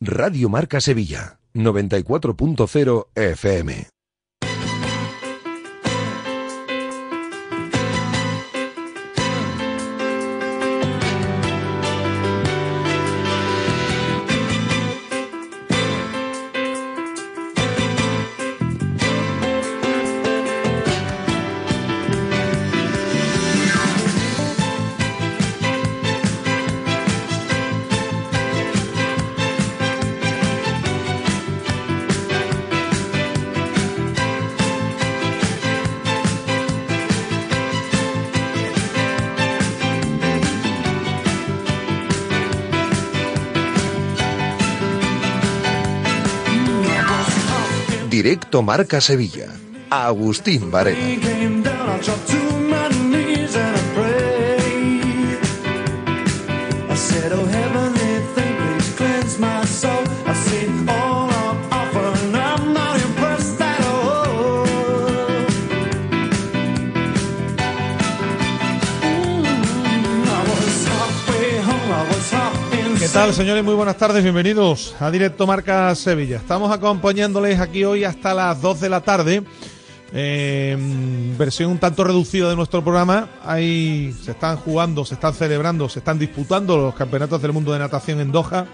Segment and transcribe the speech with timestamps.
[0.00, 3.97] Radio Marca Sevilla, 94.0 FM.
[48.62, 49.48] Marca Sevilla.
[49.90, 52.47] Agustín Varela.
[73.18, 73.64] Tal, señores?
[73.64, 76.36] Muy buenas tardes, bienvenidos a Directo Marca Sevilla.
[76.36, 79.42] Estamos acompañándoles aquí hoy hasta las 2 de la tarde.
[80.12, 80.78] Eh,
[81.36, 83.28] versión un tanto reducida de nuestro programa.
[83.44, 87.80] Ahí se están jugando, se están celebrando, se están disputando los campeonatos del mundo de
[87.80, 88.66] natación en Doha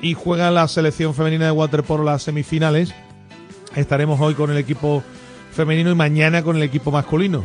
[0.00, 2.94] y juega la selección femenina de waterpolo las semifinales.
[3.76, 5.02] Estaremos hoy con el equipo
[5.52, 7.44] femenino y mañana con el equipo masculino,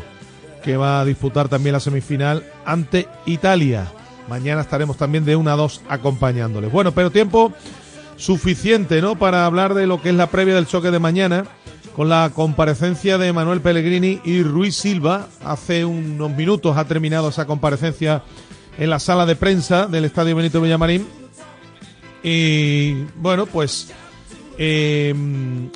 [0.64, 3.92] que va a disputar también la semifinal ante Italia.
[4.28, 6.72] Mañana estaremos también de 1 a 2 acompañándoles.
[6.72, 7.54] Bueno, pero tiempo
[8.16, 9.16] suficiente, ¿no?
[9.16, 11.46] Para hablar de lo que es la previa del choque de mañana,
[11.96, 15.28] con la comparecencia de Manuel Pellegrini y Ruiz Silva.
[15.44, 18.24] Hace unos minutos ha terminado esa comparecencia
[18.78, 21.08] en la sala de prensa del Estadio Benito Villamarín.
[22.24, 23.92] Y bueno, pues
[24.58, 25.14] eh,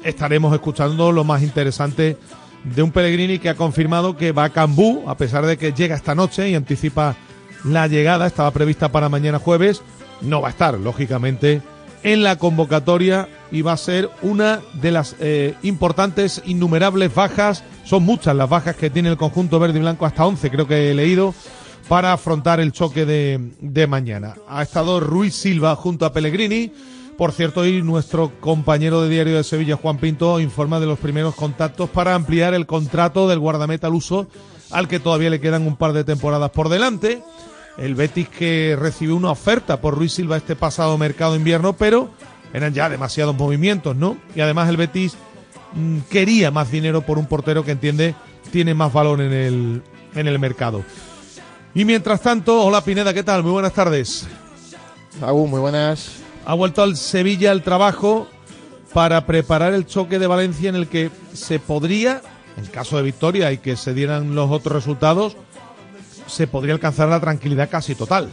[0.03, 2.17] estaremos escuchando lo más interesante
[2.63, 5.95] de un Pellegrini que ha confirmado que va a Cambú, a pesar de que llega
[5.95, 7.15] esta noche y anticipa
[7.63, 9.81] la llegada, estaba prevista para mañana jueves,
[10.21, 11.61] no va a estar, lógicamente,
[12.03, 18.03] en la convocatoria y va a ser una de las eh, importantes, innumerables bajas, son
[18.03, 20.93] muchas las bajas que tiene el conjunto verde y blanco, hasta 11 creo que he
[20.93, 21.33] leído,
[21.87, 24.35] para afrontar el choque de, de mañana.
[24.47, 26.71] Ha estado Ruiz Silva junto a Pellegrini.
[27.17, 31.33] Por cierto, hoy nuestro compañero de Diario de Sevilla, Juan Pinto, informa de los primeros
[31.33, 34.27] contactos para ampliar el contrato del guardameta al uso,
[34.69, 37.23] al que todavía le quedan un par de temporadas por delante.
[37.77, 42.09] El Betis que recibió una oferta por Ruiz Silva este pasado mercado invierno, pero
[42.53, 44.17] eran ya demasiados movimientos, ¿no?
[44.35, 45.15] Y además el Betis
[45.73, 48.15] mmm, quería más dinero por un portero que entiende
[48.47, 49.81] tiene más valor en el,
[50.15, 50.83] en el mercado.
[51.75, 53.43] Y mientras tanto, hola Pineda, ¿qué tal?
[53.43, 54.27] Muy buenas tardes.
[55.21, 56.17] Agu, muy buenas.
[56.45, 58.27] Ha vuelto al Sevilla el trabajo
[58.93, 62.21] para preparar el choque de Valencia en el que se podría,
[62.57, 65.35] en caso de victoria y que se dieran los otros resultados,
[66.27, 68.29] se podría alcanzar la tranquilidad casi total.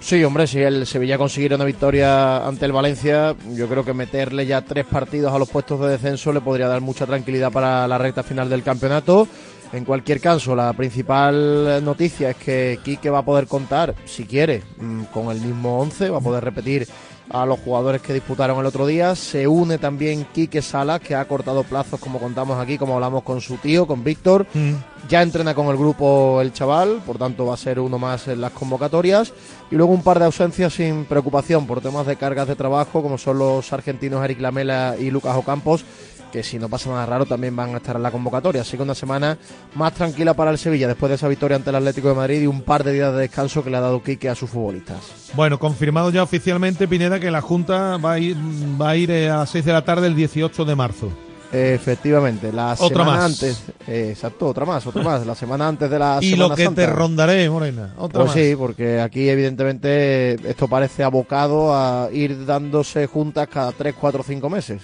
[0.00, 4.44] Sí, hombre, si el Sevilla consiguiera una victoria ante el Valencia, yo creo que meterle
[4.44, 7.96] ya tres partidos a los puestos de descenso le podría dar mucha tranquilidad para la
[7.96, 9.26] recta final del campeonato.
[9.72, 14.62] En cualquier caso, la principal noticia es que Quique va a poder contar, si quiere,
[14.76, 16.86] mm, con el mismo 11, va a poder repetir
[17.30, 19.16] a los jugadores que disputaron el otro día.
[19.16, 23.40] Se une también Quique Salas, que ha cortado plazos, como contamos aquí, como hablamos con
[23.40, 24.46] su tío, con Víctor.
[24.52, 24.74] Mm.
[25.08, 28.40] Ya entrena con el grupo el chaval, por tanto va a ser uno más en
[28.40, 29.32] las convocatorias.
[29.70, 33.18] Y luego un par de ausencias sin preocupación por temas de cargas de trabajo, como
[33.18, 35.84] son los argentinos Eric Lamela y Lucas Ocampos,
[36.32, 38.62] que si no pasa nada raro también van a estar en la convocatoria.
[38.62, 39.36] Así que una semana
[39.74, 42.46] más tranquila para el Sevilla después de esa victoria ante el Atlético de Madrid y
[42.46, 45.30] un par de días de descanso que le ha dado Quique a sus futbolistas.
[45.34, 49.30] Bueno, confirmado ya oficialmente, Pineda, que la Junta va a ir, va a, ir eh,
[49.30, 51.10] a las 6 de la tarde el 18 de marzo.
[51.54, 53.24] Efectivamente, la otra semana más.
[53.24, 56.56] antes, eh, exacto, otra más, otra más, la semana antes de la y Semana lo
[56.56, 56.82] que Santa.
[56.82, 57.94] te rondaré, Morena.
[57.96, 58.44] Otra Pues más.
[58.44, 64.50] sí, porque aquí evidentemente esto parece abocado a ir dándose juntas cada 3, 4, 5
[64.50, 64.82] meses.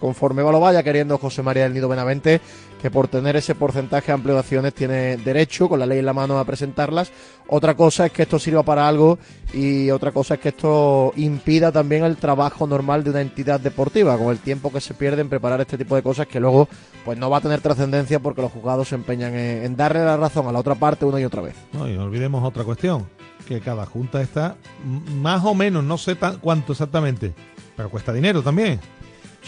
[0.00, 2.40] Conforme va lo vaya queriendo José María del Nido Benavente,
[2.86, 6.12] que por tener ese porcentaje amplio de acciones tiene derecho, con la ley en la
[6.12, 7.10] mano, a presentarlas.
[7.48, 9.18] Otra cosa es que esto sirva para algo
[9.52, 14.16] y otra cosa es que esto impida también el trabajo normal de una entidad deportiva,
[14.16, 16.68] con el tiempo que se pierde en preparar este tipo de cosas que luego
[17.04, 20.46] pues no va a tener trascendencia porque los juzgados se empeñan en, darle la razón
[20.46, 21.56] a la otra parte una y otra vez.
[21.72, 23.04] No, y olvidemos otra cuestión,
[23.48, 24.54] que cada junta está
[24.84, 27.32] más o menos, no sé tan- cuánto exactamente,
[27.76, 28.78] pero cuesta dinero también.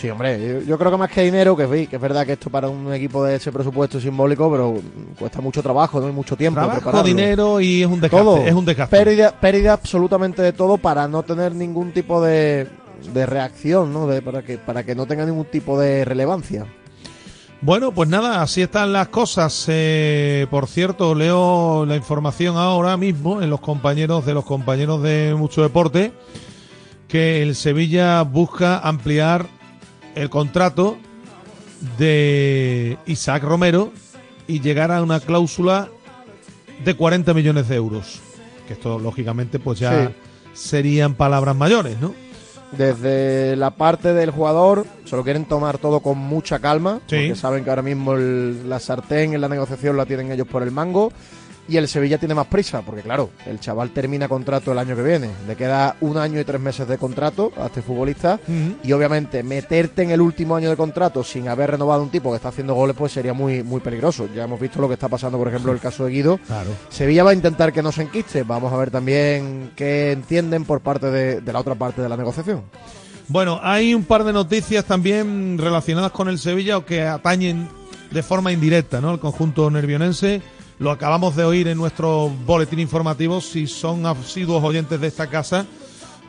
[0.00, 2.34] Sí, hombre, yo, yo creo que más que dinero, que, sí, que es verdad que
[2.34, 4.76] esto para un equipo de ese presupuesto es simbólico, pero
[5.18, 6.08] cuesta mucho trabajo, ¿no?
[6.08, 6.60] Y mucho tiempo.
[6.60, 7.08] Trabajo, prepararlo.
[7.08, 8.24] dinero y es un desgaste.
[8.24, 8.36] todo.
[8.38, 8.96] Es un desgaste.
[8.96, 12.68] Pérdida, pérdida absolutamente de todo para no tener ningún tipo de,
[13.12, 14.06] de reacción, ¿no?
[14.06, 16.64] De, para, que, para que no tenga ningún tipo de relevancia.
[17.60, 19.64] Bueno, pues nada, así están las cosas.
[19.66, 25.34] Eh, por cierto, leo la información ahora mismo en los compañeros de los compañeros de
[25.36, 26.12] mucho deporte
[27.08, 29.57] que el Sevilla busca ampliar
[30.18, 30.98] el contrato
[31.96, 33.92] de Isaac Romero
[34.48, 35.88] y llegar a una cláusula
[36.84, 38.20] de 40 millones de euros.
[38.66, 40.12] Que esto, lógicamente, pues ya
[40.54, 42.14] serían palabras mayores, ¿no?
[42.72, 47.64] Desde la parte del jugador, se lo quieren tomar todo con mucha calma, porque saben
[47.64, 51.12] que ahora mismo la sartén en la negociación la tienen ellos por el mango
[51.68, 55.02] y el Sevilla tiene más prisa, porque claro, el chaval termina contrato el año que
[55.02, 58.40] viene, le queda un año y tres meses de contrato a este futbolista
[58.82, 62.36] y obviamente meterte en el último año de contrato sin haber renovado un tipo que
[62.36, 64.28] está haciendo goles pues sería muy muy peligroso.
[64.34, 66.40] Ya hemos visto lo que está pasando, por ejemplo, en el caso de Guido.
[66.88, 70.80] Sevilla va a intentar que no se enquiste, vamos a ver también qué entienden por
[70.80, 72.62] parte de, de la otra parte de la negociación.
[73.28, 77.68] Bueno, hay un par de noticias también relacionadas con el Sevilla o que atañen
[78.10, 79.12] de forma indirecta, ¿no?
[79.12, 80.40] El conjunto nervionense
[80.78, 83.40] lo acabamos de oír en nuestro boletín informativo.
[83.40, 85.66] Si son asiduos oyentes de esta casa,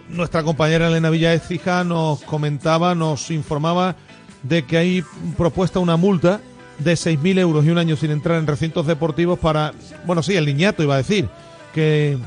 [0.09, 3.95] nuestra compañera Elena Villaécija nos comentaba, nos informaba
[4.43, 5.03] de que hay
[5.37, 6.41] propuesta una multa
[6.79, 9.73] de 6.000 euros y un año sin entrar en recintos deportivos para,
[10.05, 11.27] bueno, sí, el niñato iba a decir,
[11.73, 12.17] que,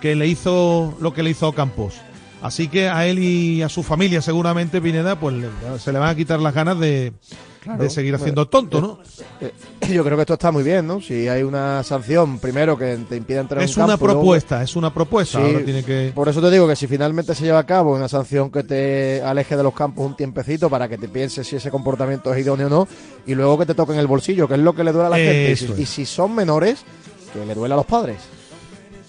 [0.00, 1.94] que le hizo lo que le hizo Campos.
[2.42, 5.34] Así que a él y a su familia seguramente, Pineda, pues
[5.78, 7.12] se le van a quitar las ganas de,
[7.78, 8.98] de seguir haciendo tonto, ¿no?
[9.40, 11.00] Eh, eh, yo creo que esto está muy bien, ¿no?
[11.00, 13.94] Si hay una sanción, primero, que te impida entrar es en un campo...
[13.94, 15.40] Es una propuesta, es una propuesta.
[15.64, 16.12] tiene que...
[16.14, 19.22] Por eso te digo que si finalmente se lleva a cabo una sanción que te
[19.22, 22.68] aleje de los campos un tiempecito para que te pienses si ese comportamiento es idóneo
[22.68, 22.88] o no,
[23.26, 25.16] y luego que te toquen el bolsillo, que es lo que le duele a la
[25.16, 25.52] gente.
[25.76, 26.84] Y si, son menores,
[27.32, 28.18] que le duele a los padres.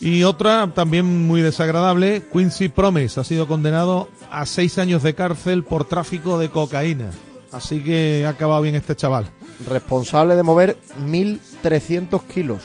[0.02, 5.64] Y otra también muy desagradable, Quincy Promes ha sido condenado a seis años de cárcel
[5.64, 7.12] por tráfico de cocaína.
[7.52, 9.26] Así que ha acabado bien este chaval.
[9.68, 12.64] Responsable de mover 1.300 kilos.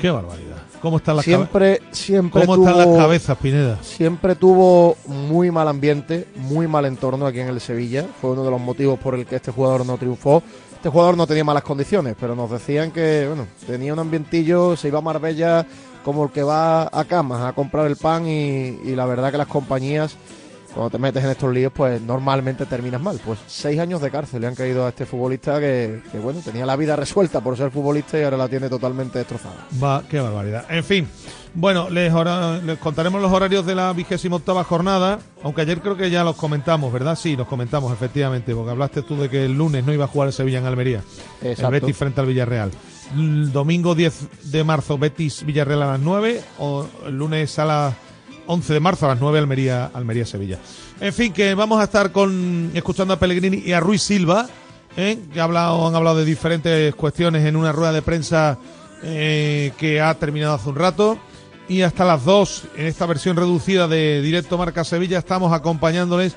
[0.00, 0.56] Qué barbaridad.
[0.80, 3.78] ¿Cómo están las siempre, siempre ¿Cómo están las cabezas, Pineda?
[3.82, 8.06] Siempre tuvo muy mal ambiente, muy mal entorno aquí en el Sevilla.
[8.20, 10.42] Fue uno de los motivos por el que este jugador no triunfó.
[10.74, 14.88] Este jugador no tenía malas condiciones, pero nos decían que bueno, tenía un ambientillo, se
[14.88, 15.66] iba a Marbella
[16.02, 19.46] como el que va a Camas a comprar el pan y la verdad que las
[19.46, 20.16] compañías
[20.74, 23.20] cuando te metes en estos líos, pues normalmente terminas mal.
[23.24, 26.76] Pues seis años de cárcel le han caído a este futbolista que, bueno, tenía la
[26.76, 29.66] vida resuelta por ser futbolista y ahora la tiene totalmente destrozada.
[29.82, 30.66] Va, qué barbaridad.
[30.70, 31.08] En fin,
[31.54, 32.12] bueno, les,
[32.64, 36.36] les contaremos los horarios de la vigésima octava jornada, aunque ayer creo que ya los
[36.36, 37.16] comentamos, ¿verdad?
[37.16, 40.28] Sí, los comentamos, efectivamente, porque hablaste tú de que el lunes no iba a jugar
[40.28, 41.02] el Sevilla en Almería.
[41.42, 41.74] Exacto.
[41.74, 42.70] El Betis frente al Villarreal.
[43.16, 47.94] El domingo 10 de marzo, Betis Villarreal a las 9, o el lunes a las
[48.50, 50.58] 11 de marzo a las 9 Almería, Almería Sevilla.
[51.00, 54.48] En fin, que vamos a estar con escuchando a Pellegrini y a Ruiz Silva,
[54.96, 55.18] ¿eh?
[55.32, 58.58] que ha hablado, han hablado de diferentes cuestiones en una rueda de prensa
[59.04, 61.18] eh, que ha terminado hace un rato.
[61.68, 66.34] Y hasta las 2, en esta versión reducida de Directo Marca Sevilla, estamos acompañándoles,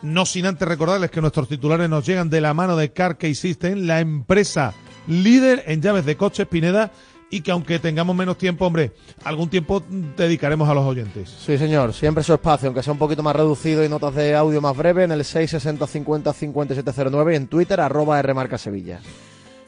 [0.00, 3.86] no sin antes recordarles que nuestros titulares nos llegan de la mano de Car System,
[3.86, 4.72] la empresa
[5.06, 6.90] líder en llaves de coches Pineda
[7.32, 8.92] y que aunque tengamos menos tiempo, hombre,
[9.24, 9.82] algún tiempo
[10.18, 11.30] dedicaremos a los oyentes.
[11.30, 14.60] Sí, señor, siempre su espacio, aunque sea un poquito más reducido y notas de audio
[14.60, 19.00] más breve, en el 660 50 5709 y en Twitter, arroba Rmarca Sevilla.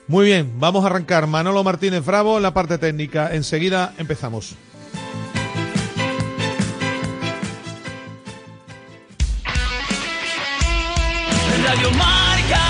[0.06, 1.26] Muy bien, vamos a arrancar.
[1.26, 3.34] Manolo Martínez Bravo en la parte técnica.
[3.34, 4.54] Enseguida empezamos.
[11.64, 12.60] Radio Marca.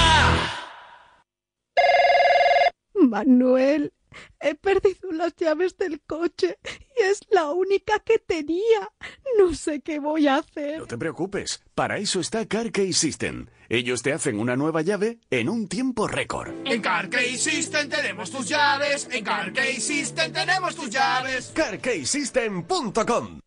[2.95, 3.93] Manuel.
[4.41, 8.93] He perdido las llaves del coche y es la única que tenía.
[9.39, 10.79] No sé qué voy a hacer.
[10.79, 13.47] No te preocupes, para eso está CarKey System.
[13.69, 16.53] Ellos te hacen una nueva llave en un tiempo récord.
[16.65, 19.09] En CarKey System tenemos tus llaves.
[19.11, 21.53] En CarKey System tenemos tus llaves.
[21.55, 23.41] CarKeySystem.com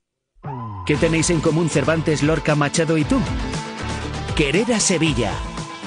[0.85, 3.19] ¿Qué tenéis en común Cervantes, Lorca, Machado y tú?
[4.35, 5.33] Querer a Sevilla.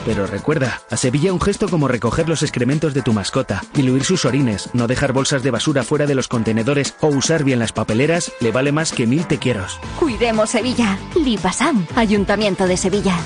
[0.05, 4.25] Pero recuerda, a Sevilla un gesto como recoger los excrementos de tu mascota, diluir sus
[4.25, 8.33] orines, no dejar bolsas de basura fuera de los contenedores o usar bien las papeleras
[8.41, 9.61] le vale más que mil te quiero.
[9.99, 10.99] Cuidemos Sevilla.
[11.15, 13.17] Lipasam, Ayuntamiento de Sevilla.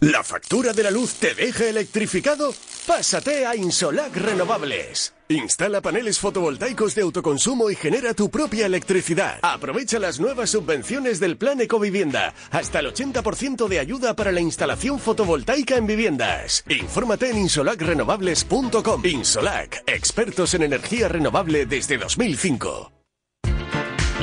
[0.00, 2.54] ¿La factura de la luz te deja electrificado?
[2.86, 5.12] Pásate a Insolac Renovables.
[5.30, 9.38] Instala paneles fotovoltaicos de autoconsumo y genera tu propia electricidad.
[9.42, 12.32] Aprovecha las nuevas subvenciones del Plan Ecovivienda.
[12.50, 16.64] Hasta el 80% de ayuda para la instalación fotovoltaica en viviendas.
[16.70, 19.04] Infórmate en insolacrenovables.com.
[19.04, 22.90] Insolac, expertos en energía renovable desde 2005.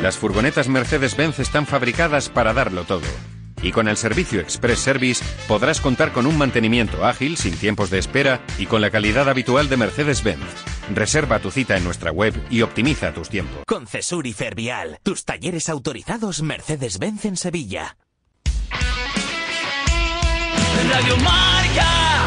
[0.01, 3.34] Las furgonetas Mercedes-Benz están fabricadas para darlo todo
[3.65, 7.98] Y con el servicio Express Service podrás contar con un mantenimiento ágil, sin tiempos de
[7.98, 10.45] espera y con la calidad habitual de Mercedes-Benz.
[10.93, 13.63] Reserva tu cita en nuestra web y optimiza tus tiempos.
[13.65, 17.98] Con Cesur y Fervial, tus talleres autorizados Mercedes-Benz en Sevilla.
[20.88, 22.25] Radio Marca.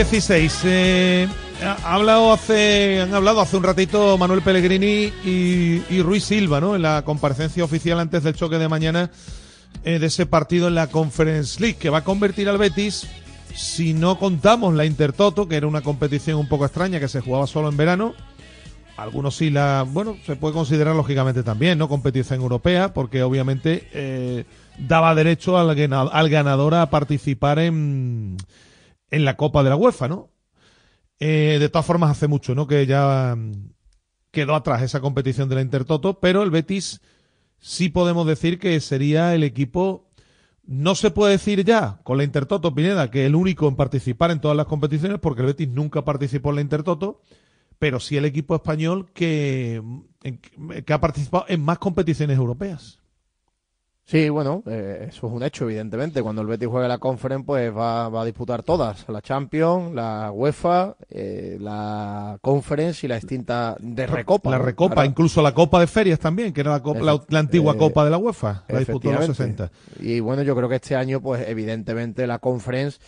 [0.00, 0.60] 16.
[0.64, 1.28] Eh,
[1.62, 6.74] ha hablado hace, han hablado hace un ratito Manuel Pellegrini y, Ruiz Silva, ¿no?
[6.74, 9.10] En la comparecencia oficial antes del choque de mañana
[9.84, 13.08] eh, de ese partido en la Conference League, que va a convertir al Betis,
[13.54, 17.46] si no contamos la Intertoto, que era una competición un poco extraña que se jugaba
[17.46, 18.14] solo en verano.
[18.96, 21.90] Algunos sí la, bueno, se puede considerar lógicamente también, ¿no?
[21.90, 24.44] Competición europea, porque obviamente eh,
[24.78, 28.38] daba derecho al, al ganador a participar en,
[29.10, 30.30] en la Copa de la UEFA, ¿no?
[31.18, 32.66] Eh, de todas formas, hace mucho, ¿no?
[32.66, 33.72] Que ya mm,
[34.30, 37.00] quedó atrás esa competición de la Intertoto, pero el Betis
[37.58, 40.08] sí podemos decir que sería el equipo,
[40.64, 44.40] no se puede decir ya con la Intertoto Pineda que el único en participar en
[44.40, 47.20] todas las competiciones, porque el Betis nunca participó en la Intertoto,
[47.78, 49.82] pero sí el equipo español que,
[50.22, 50.38] en-
[50.84, 52.99] que ha participado en más competiciones europeas.
[54.10, 56.20] Sí, bueno, eh, eso es un hecho, evidentemente.
[56.20, 60.32] Cuando el Betis juegue la Conference, pues va, va a disputar todas: la Champions, la
[60.32, 64.50] UEFA, eh, la Conference y la distinta de Recopa.
[64.50, 64.58] La.
[64.58, 68.04] Recopa, incluso la Copa de Ferias también, que era la, copa- la, antigua eh, Copa
[68.04, 69.68] de la UEFA, la disputó en los Efectivamente.
[69.68, 70.04] 60.
[70.04, 72.98] Y bueno, yo creo que este año, pues evidentemente la Conference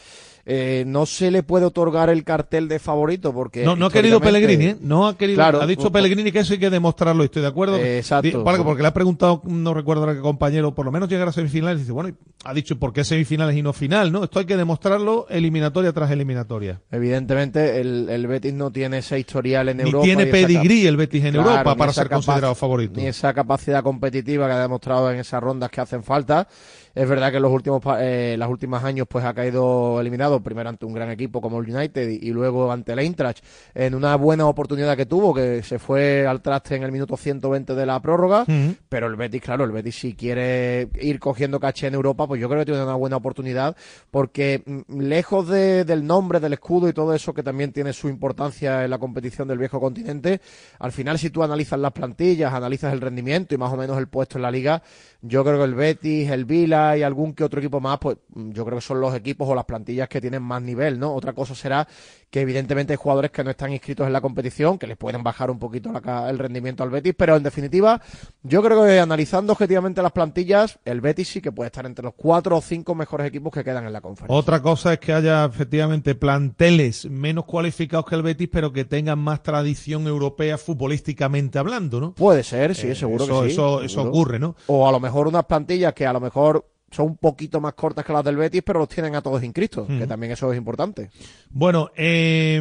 [0.45, 4.21] eh, no se le puede otorgar el cartel de favorito porque No, no ha querido
[4.21, 4.77] Pellegrini, ¿eh?
[4.81, 5.37] No ha querido.
[5.37, 7.77] Claro, ha dicho pues- Pellegrini que eso hay que demostrarlo, estoy de acuerdo.
[7.77, 8.43] Eh, exacto.
[8.43, 11.33] Porque, porque le ha preguntado, no recuerdo ahora qué compañero, por lo menos llegar a
[11.33, 14.11] semifinales, y dice, bueno, ha dicho, ¿por qué semifinales y no final?
[14.11, 14.25] ¿No?
[14.25, 16.81] Esto hay que demostrarlo eliminatoria tras eliminatoria.
[16.91, 20.05] Evidentemente, el, el Betis no tiene ese historial en Ni Europa.
[20.05, 22.99] tiene pedigrí el Betis en Claro, Europa para ser considerado favorito.
[23.01, 26.49] Ni esa capacidad competitiva que ha demostrado en esas rondas que hacen falta.
[26.95, 30.69] Es verdad que en los últimos eh, los últimos años pues ha caído eliminado primero
[30.69, 33.43] ante un gran equipo como el United y, y luego ante el Eintracht
[33.75, 37.75] en una buena oportunidad que tuvo que se fue al traste en el minuto 120
[37.75, 38.45] de la prórroga.
[38.89, 42.49] Pero el Betis claro el Betis si quiere ir cogiendo caché en Europa pues yo
[42.49, 43.75] creo que tiene una buena oportunidad
[44.11, 48.09] porque mm, lejos de- del nombre del escudo y todo eso que también tiene su
[48.09, 50.41] importancia en la competición del viejo continente
[50.79, 54.09] al final si tú analizas las plantillas analizas el rendimiento y más o menos el
[54.09, 54.83] puesto en la liga
[55.23, 58.51] yo creo que el Betis, el Vila y algún que otro equipo más, pues mm,
[58.51, 61.15] yo creo que son los equipos o las plantillas que tienen más nivel, ¿no?
[61.15, 61.87] Otra cosa será
[62.31, 65.51] que evidentemente hay jugadores que no están inscritos en la competición, que les pueden bajar
[65.51, 68.01] un poquito la el rendimiento al Betis, pero en definitiva,
[68.43, 72.15] yo creo que analizando objetivamente las plantillas, el Betis sí que puede estar entre los
[72.15, 74.37] cuatro o cinco mejores equipos que quedan en la conferencia.
[74.37, 79.19] Otra cosa es que haya efectivamente planteles menos cualificados que el Betis, pero que tengan
[79.19, 82.13] más tradición europea futbolísticamente hablando, ¿no?
[82.15, 83.53] Puede ser, sí, Eh, seguro eso- que sí.
[83.53, 84.57] eso- eso ocurre, ¿no?
[84.67, 88.05] O a lo mejor unas plantillas que a lo mejor son un poquito más cortas
[88.05, 91.11] que las del Betis, pero los tienen a todos inscritos, que también eso es importante.
[91.51, 92.61] Bueno, eh,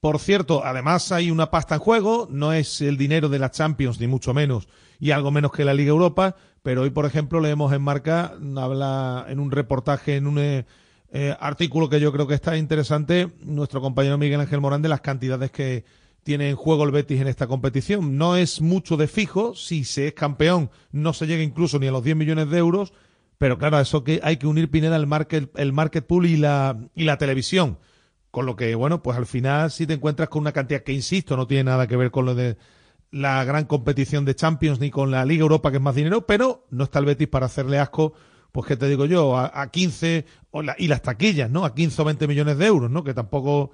[0.00, 4.00] por cierto, además hay una pasta en juego, no es el dinero de la Champions,
[4.00, 7.72] ni mucho menos, y algo menos que la Liga Europa, pero hoy, por ejemplo, leemos
[7.72, 10.66] en Marca, habla en un reportaje, en un eh,
[11.12, 15.00] eh, artículo que yo creo que está interesante, nuestro compañero Miguel Ángel Morán, de las
[15.00, 15.84] cantidades que
[16.22, 18.16] tiene en juego el Betis en esta competición.
[18.18, 21.92] No es mucho de fijo, si se es campeón no se llega incluso ni a
[21.92, 22.92] los 10 millones de euros,
[23.38, 26.76] pero claro, eso que hay que unir Pineda el market, el market pool y la,
[26.94, 27.78] y la televisión.
[28.30, 31.36] Con lo que, bueno, pues al final si te encuentras con una cantidad que, insisto,
[31.36, 32.56] no tiene nada que ver con lo de
[33.10, 36.64] la gran competición de Champions ni con la Liga Europa, que es más dinero, pero
[36.70, 38.12] no está el Betis para hacerle asco,
[38.52, 41.64] pues que te digo yo, a, a 15, o la- y las taquillas, ¿no?
[41.64, 43.02] A 15 o 20 millones de euros, ¿no?
[43.02, 43.72] Que tampoco,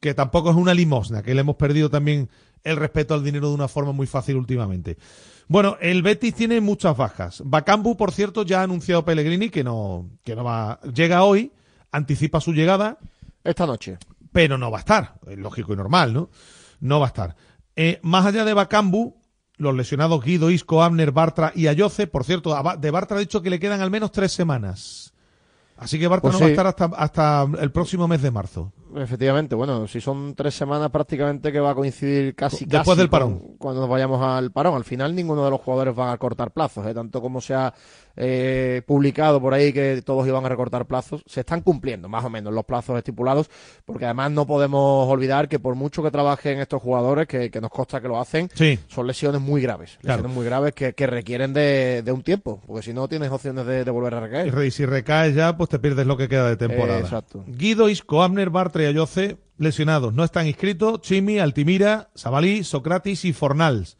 [0.00, 2.28] que tampoco es una limosna, que le hemos perdido también
[2.64, 4.96] el respeto al dinero de una forma muy fácil últimamente.
[5.48, 7.42] Bueno, el Betis tiene muchas bajas.
[7.44, 11.52] Bacambu, por cierto, ya ha anunciado Pellegrini que no, que no va, llega hoy,
[11.90, 12.98] anticipa su llegada,
[13.44, 13.98] Esta noche.
[14.32, 15.14] pero no va a estar.
[15.26, 16.30] Es lógico y normal, ¿no?
[16.80, 17.36] No va a estar.
[17.74, 19.16] Eh, más allá de Bacambu,
[19.56, 23.50] los lesionados Guido, Isco, Abner, Bartra y Ayoce, por cierto, de Bartra ha dicho que
[23.50, 25.11] le quedan al menos tres semanas.
[25.82, 28.72] Así que Bartra Pues no va a estar hasta, hasta el próximo mes de marzo.
[28.94, 33.08] Efectivamente, bueno, si son tres semanas prácticamente que va a coincidir casi Después casi del
[33.08, 33.38] con- parón.
[33.58, 34.74] cuando nos vayamos al parón.
[34.74, 36.92] Al final ninguno de los jugadores van a cortar plazos, ¿eh?
[36.94, 37.72] tanto como se ha
[38.16, 41.22] eh, publicado por ahí que todos iban a recortar plazos.
[41.26, 43.48] Se están cumpliendo más o menos los plazos estipulados,
[43.84, 47.70] porque además no podemos olvidar que por mucho que trabajen estos jugadores, que, que nos
[47.70, 48.78] consta que lo hacen, Sí.
[48.88, 49.98] son lesiones muy graves.
[50.00, 50.18] Claro.
[50.18, 53.64] Lesiones muy graves que, que requieren de, de un tiempo, porque si no tienes opciones
[53.66, 54.64] de, de volver a recaer.
[54.64, 56.98] Y si recaes ya, pues te pierdes lo que queda de temporada.
[56.98, 57.44] Eh, exacto.
[57.46, 60.12] Guido, Isco, Abner, Bartra y Ayoce, lesionados.
[60.12, 63.96] No están inscritos Chimi, Altimira, Sabalí, Socratis y Fornals.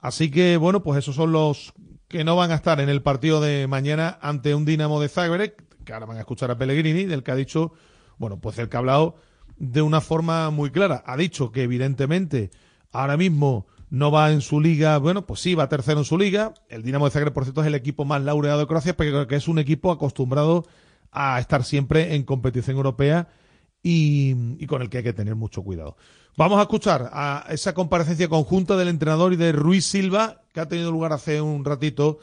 [0.00, 1.72] Así que, bueno, pues esos son los
[2.14, 5.56] que no van a estar en el partido de mañana ante un Dinamo de Zagreb,
[5.84, 7.72] que ahora van a escuchar a Pellegrini, del que ha dicho,
[8.18, 9.16] bueno, pues el que ha hablado
[9.56, 11.02] de una forma muy clara.
[11.06, 12.52] Ha dicho que evidentemente
[12.92, 16.54] ahora mismo no va en su liga, bueno, pues sí, va tercero en su liga.
[16.68, 19.34] El Dinamo de Zagreb, por cierto, es el equipo más laureado de Croacia, pero que
[19.34, 20.68] es un equipo acostumbrado
[21.10, 23.26] a estar siempre en competición europea
[23.82, 25.96] y, y con el que hay que tener mucho cuidado.
[26.36, 30.68] Vamos a escuchar a esa comparecencia conjunta del entrenador y de Ruiz Silva, que ha
[30.68, 32.20] tenido lugar hace un ratito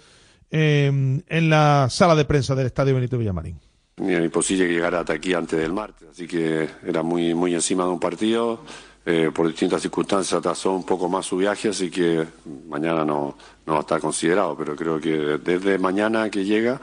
[0.50, 3.60] eh, en la sala de prensa del Estadio Benito Villamarín.
[3.98, 7.54] Ni era imposible que llegara hasta aquí antes del martes, así que era muy, muy
[7.54, 8.62] encima de un partido.
[9.06, 12.26] Eh, por distintas circunstancias atrasó un poco más su viaje, así que
[12.70, 13.36] mañana no,
[13.66, 15.12] no va a estar considerado, pero creo que
[15.44, 16.80] desde mañana que llega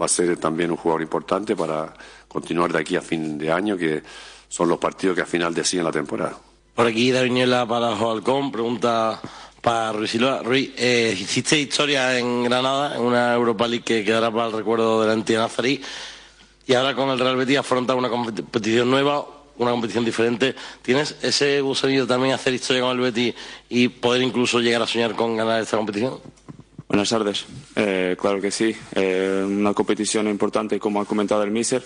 [0.00, 1.94] va a ser también un jugador importante para
[2.28, 4.02] continuar de aquí a fin de año, que
[4.48, 6.36] son los partidos que al final deciden la temporada.
[6.74, 9.20] Por aquí Daviñuela para Joalcón, pregunta
[9.60, 10.42] para Ruiz Silva.
[10.42, 15.00] Ruiz, eh, hiciste historia en Granada, en una Europa League que quedará para el recuerdo
[15.02, 15.80] de la entidad nazarí,
[16.66, 19.26] y ahora con el Real Betis afronta una competición nueva,
[19.58, 20.54] una competición diferente.
[20.82, 23.34] ¿Tienes ese gusanillo también hacer historia con el Betis
[23.68, 26.18] y poder incluso llegar a soñar con ganar esta competición?
[26.88, 27.44] Buenas tardes.
[27.76, 28.74] Eh, claro que sí.
[28.94, 31.84] Eh, una competición importante, como ha comentado el míster,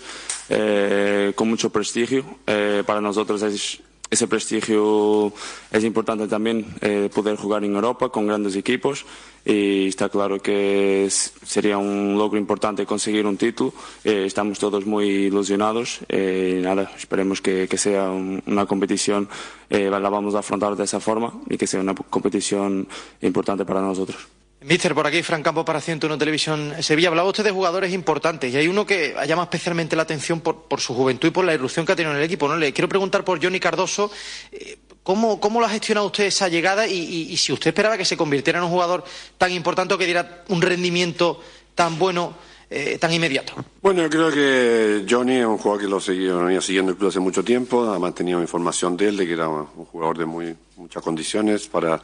[0.49, 2.25] eh, con mucho prestigio.
[2.47, 3.81] Eh, para nosotros es-
[4.15, 5.33] ese prestigio
[5.71, 9.05] es importante también eh, poder jugar en Europa con grandes equipos
[9.45, 13.75] y está claro que sería un logro importante conseguir un título.
[14.03, 16.01] Eh, estamos todos muy ilusionados.
[16.09, 19.29] Eh, y nada, esperemos que, sea un- una competición,
[19.69, 22.89] la vamos a afrontar de esa forma y que sea una competición
[23.21, 24.17] importante para nosotros.
[24.67, 27.09] Mister, por aquí, Fran Campo para 101 Televisión Sevilla.
[27.09, 30.81] Hablaba usted de jugadores importantes y hay uno que llama especialmente la atención por, por
[30.81, 32.49] su juventud y por la irrupción que ha tenido en el equipo.
[32.49, 32.57] ¿no?
[32.57, 34.11] Le quiero preguntar por Johnny Cardoso.
[34.53, 38.17] eh, ¿Cómo, cómo lo ha gestionado usted esa llegada y, si usted esperaba que se
[38.17, 39.05] convirtiera en un jugador
[39.37, 41.43] tan importante o que diera un rendimiento
[41.75, 42.35] tan bueno,
[42.71, 43.53] eh, tan inmediato?
[43.83, 47.11] Bueno, yo creo que Johnny es un jugador que lo seguía, venía siguiendo el club
[47.11, 50.57] hace mucho tiempo, además tenía información de él, de que era un jugador de muy
[50.77, 52.01] muchas condiciones para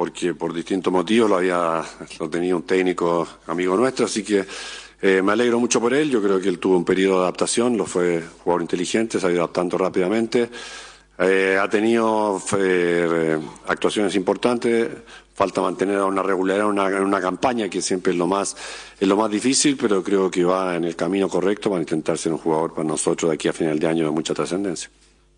[0.00, 1.84] porque por distintos motivos lo había
[2.18, 4.46] lo tenía un técnico amigo nuestro, así que
[5.02, 6.08] eh, me alegro mucho por él.
[6.10, 9.30] Yo creo que él tuvo un periodo de adaptación, lo fue jugador inteligente, se ha
[9.30, 10.48] ido adaptando rápidamente.
[11.18, 14.88] Eh, ha tenido eh, actuaciones importantes,
[15.34, 18.56] falta mantener una regularidad en una, una campaña que siempre es lo más
[18.98, 22.32] es lo más difícil, pero creo que va en el camino correcto para intentar ser
[22.32, 24.88] un jugador para nosotros de aquí a final de año de mucha trascendencia.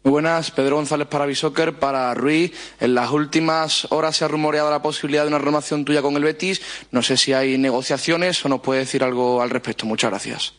[0.04, 2.52] Muy buenas, Pedro González para Bisoccer, para Ruiz.
[2.80, 6.24] En las últimas horas se ha rumoreado la posibilidad de una renovación tuya con el
[6.24, 6.60] Betis.
[6.90, 9.86] No sé si hay negociaciones o nos puede decir algo al respecto.
[9.86, 10.54] Muchas gracias.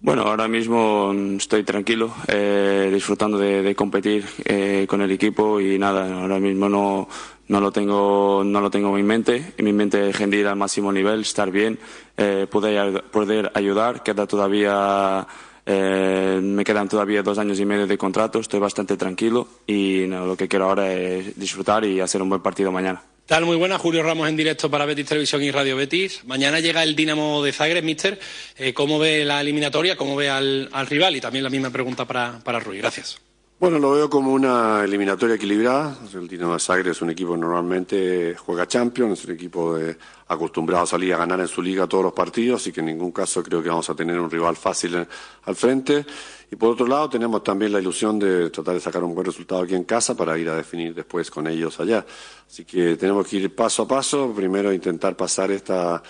[0.00, 5.78] Bueno, ahora mismo estoy tranquilo, eh, disfrutando de, de competir eh, con el equipo y
[5.78, 7.08] nada, ahora mismo no,
[7.48, 9.54] no lo tengo no lo tengo en mi mente.
[9.56, 11.78] En mi mente es rendir al máximo nivel, estar bien,
[12.18, 14.02] eh, poder, poder ayudar.
[14.02, 15.26] Queda todavía
[15.64, 20.36] eh, me quedan todavía dos años y medio de contrato, estoy bastante tranquilo y lo
[20.36, 23.02] que quiero ahora es disfrutar y hacer un buen partido mañana.
[23.26, 23.80] Tal, muy buenas.
[23.80, 26.22] Julio Ramos en directo para Betis Televisión y Radio Betis.
[26.26, 28.20] Mañana llega el Dinamo de Zagreb, mister.
[28.56, 29.96] Eh, ¿Cómo ve la eliminatoria?
[29.96, 31.16] ¿Cómo ve al, al rival?
[31.16, 32.78] Y también la misma pregunta para, para Rui.
[32.78, 33.18] Gracias.
[33.58, 35.96] Bueno, lo veo como una eliminatoria equilibrada.
[36.12, 39.96] El Dinamo Zagreb es un equipo que normalmente juega Champions, es un equipo de-
[40.28, 43.12] acostumbrado a salir a ganar en su liga todos los partidos, así que en ningún
[43.12, 45.06] caso creo que vamos a tener un rival fácil
[45.44, 46.04] al frente.
[46.50, 49.62] Y por otro lado, tenemos también la ilusión de tratar de sacar un buen resultado
[49.62, 52.04] aquí en casa para ir a definir después con ellos allá.
[52.46, 54.32] Así que tenemos que ir paso a paso.
[54.36, 56.02] Primero intentar pasar esta,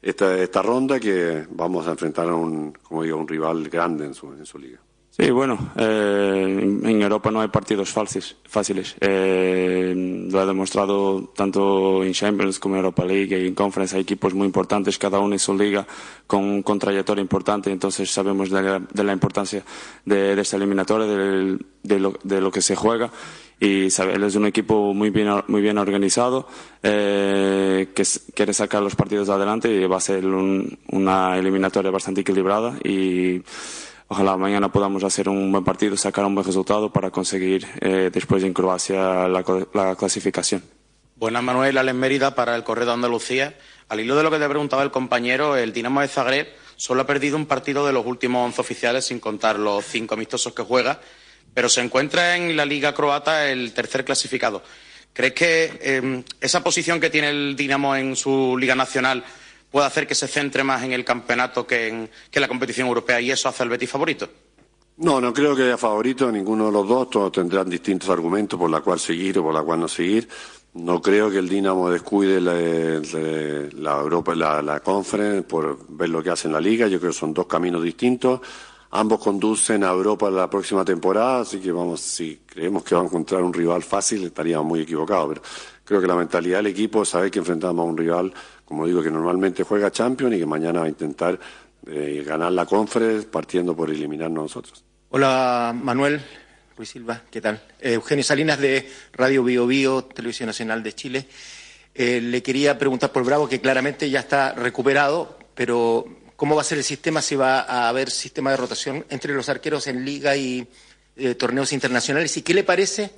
[0.00, 4.14] esta, esta ronda que vamos a enfrentar a un, como digo, un rival grande en
[4.14, 4.78] su, en su liga.
[5.20, 8.94] Sí, bueno, eh, en Europa no hay partidos fáciles.
[9.00, 13.96] Eh, lo ha demostrado tanto en Champions como en Europa League y en Conference.
[13.96, 15.84] Hay equipos muy importantes, cada uno en su liga,
[16.28, 17.72] con, con trayectoria importante.
[17.72, 19.64] Entonces sabemos de la, de la importancia
[20.04, 23.10] de, de esta eliminatoria, del- de, lo, de lo que se juega.
[23.58, 26.46] y sabe, es un equipo muy bien, muy bien organizado,
[26.84, 28.04] eh, que
[28.36, 33.42] quiere sacar los partidos adelante y va a ser un- una eliminatoria bastante equilibrada y
[34.08, 38.42] ojalá mañana podamos hacer un buen partido, sacar un buen resultado para conseguir eh, después
[38.42, 40.62] en Croacia la, clasificación.
[41.14, 43.54] Buenas, Manuel, Alex Mérida para el Correo de Andalucía.
[43.88, 47.06] Al hilo de lo que te preguntaba el compañero, el Dinamo de Zagreb solo ha
[47.06, 51.00] perdido un partido de los últimos 11 oficiales, sin contar los cinco amistosos que juega,
[51.54, 54.62] pero se encuentra en la Liga Croata el tercer clasificado.
[55.12, 59.24] ¿Crees que eh, esa posición que tiene el Dinamo en su Liga Nacional
[59.70, 63.20] puede hacer que se centre más en el campeonato que en, que la competición europea
[63.20, 64.28] y eso hace al Betis favorito?
[64.98, 67.10] No, no creo que haya favorito ninguno de los dos.
[67.10, 70.28] Todos tendrán distintos argumentos por la cual seguir o por la cual no seguir.
[70.74, 76.30] No creo que el Dinamo descuide la Europa, la, la Conference por ver lo que
[76.30, 76.88] hace en la Liga.
[76.88, 78.40] Yo creo que son dos caminos distintos.
[78.90, 83.04] Ambos conducen a Europa la próxima temporada, así que vamos, si creemos que va a
[83.04, 85.28] encontrar un rival fácil, estaríamos muy equivocados.
[85.28, 85.42] Pero
[85.84, 88.32] creo que la mentalidad del equipo es saber que enfrentamos a un rival,
[88.68, 91.40] como digo, que normalmente juega Champions y que mañana va a intentar
[91.86, 94.84] eh, ganar la Conference partiendo por eliminarnos nosotros.
[95.08, 96.20] Hola Manuel
[96.76, 97.62] Ruiz Silva, ¿qué tal?
[97.80, 101.26] Eugenio Salinas de Radio Bio Bio, Televisión Nacional de Chile.
[101.94, 106.04] Eh, le quería preguntar por Bravo, que claramente ya está recuperado, pero
[106.36, 107.22] ¿cómo va a ser el sistema?
[107.22, 110.68] Si va a haber sistema de rotación entre los arqueros en liga y
[111.16, 112.36] eh, torneos internacionales.
[112.36, 113.12] ¿Y qué le parece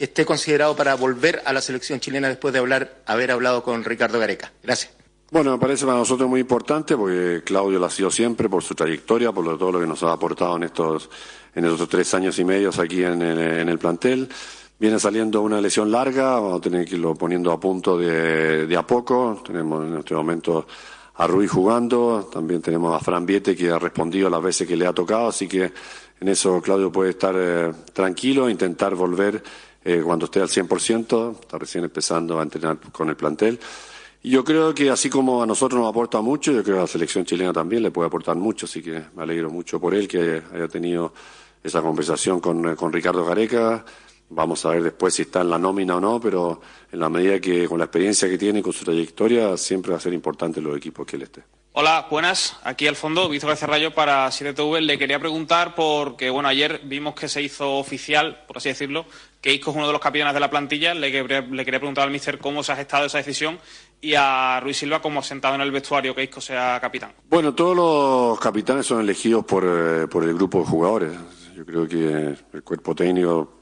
[0.00, 4.18] esté considerado para volver a la selección chilena después de hablar, haber hablado con Ricardo
[4.18, 4.52] Gareca?
[4.62, 4.92] Gracias.
[5.30, 8.74] Bueno, me parece para nosotros muy importante porque Claudio lo ha sido siempre por su
[8.74, 11.08] trayectoria, por todo lo que nos ha aportado en estos,
[11.54, 14.28] en estos tres años y medio aquí en el, en el plantel.
[14.78, 18.76] Viene saliendo una lesión larga, vamos a tener que irlo poniendo a punto de, de
[18.76, 19.40] a poco.
[19.46, 20.66] Tenemos en este momento
[21.14, 24.86] a Rui jugando, también tenemos a Fran Viete que ha respondido las veces que le
[24.86, 25.70] ha tocado, así que
[26.18, 29.42] en eso Claudio puede estar eh, tranquilo, intentar volver
[29.84, 33.58] eh, cuando esté al 100%, está recién empezando a entrenar con el plantel.
[34.22, 36.82] Y yo creo que así como a nosotros nos aporta mucho, yo creo que a
[36.82, 40.06] la selección chilena también le puede aportar mucho, así que me alegro mucho por él
[40.06, 41.14] que haya tenido
[41.62, 43.84] esa conversación con, eh, con Ricardo Gareca.
[44.28, 46.60] Vamos a ver después si está en la nómina o no, pero
[46.92, 49.98] en la medida que con la experiencia que tiene y con su trayectoria, siempre va
[49.98, 51.42] a ser importante los equipos que él esté.
[51.72, 52.56] Hola, buenas.
[52.64, 54.80] Aquí al fondo, Víctor Rayo para 7TV.
[54.80, 59.06] Le quería preguntar porque, bueno, ayer vimos que se hizo oficial, por así decirlo,
[59.40, 60.94] que Isco es uno de los capitanes de la plantilla.
[60.94, 63.60] Le quería, le quería preguntar al míster cómo se ha gestado esa decisión
[64.00, 67.12] y a Ruiz Silva cómo ha sentado en el vestuario que Isco sea capitán.
[67.28, 71.12] Bueno, todos los capitanes son elegidos por, eh, por el grupo de jugadores.
[71.54, 73.59] Yo creo que el cuerpo técnico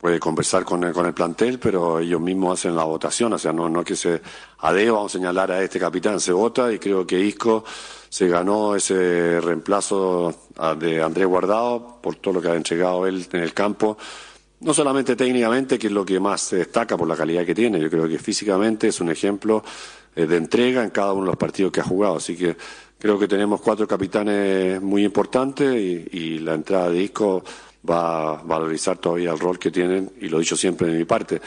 [0.00, 3.32] puede conversar con el, con el plantel, pero ellos mismos hacen la votación.
[3.34, 4.20] O sea, no, no es que se
[4.60, 7.64] adeo, vamos a señalar a este capitán, se vota y creo que Isco
[8.08, 13.26] se ganó ese reemplazo a- de Andrés Guardado por todo lo que ha entregado él
[13.32, 13.98] en el campo.
[14.60, 17.78] No solamente técnicamente, que es lo que más se destaca por la calidad que tiene,
[17.80, 19.62] yo creo que físicamente es un ejemplo
[20.16, 22.16] eh, de entrega en cada uno de los partidos que ha jugado.
[22.16, 22.56] Así que
[22.98, 27.42] creo que tenemos cuatro capitanes muy importantes y, y la entrada de Isco
[27.88, 31.04] va a valorizar todavía el rol que tienen, y lo he dicho siempre de mi
[31.04, 31.40] parte,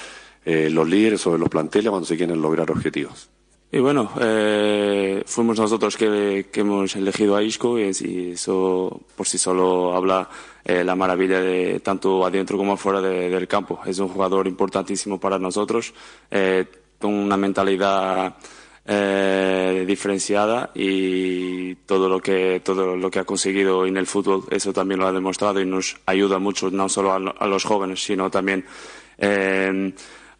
[0.45, 3.29] eh, los líderes sobre los planteles cuando se quieren lograr objetivos.
[3.71, 9.39] Y bueno, eh, fuimos nosotros que, que hemos elegido a Isco y, eso por sí
[9.39, 10.29] solo habla
[10.63, 13.79] eh, la maravilla de tanto adentro como afuera de- del campo.
[13.85, 15.91] Es un jugador importantísimo para nosotros,
[16.29, 16.65] eh,
[16.99, 18.35] con una mentalidad
[18.85, 24.73] eh, diferenciada y todo lo que todo lo que ha conseguido en el fútbol eso
[24.73, 28.29] también lo ha demostrado y nos ayuda mucho no solo a, a los jóvenes sino
[28.29, 28.65] también
[29.17, 29.93] eh,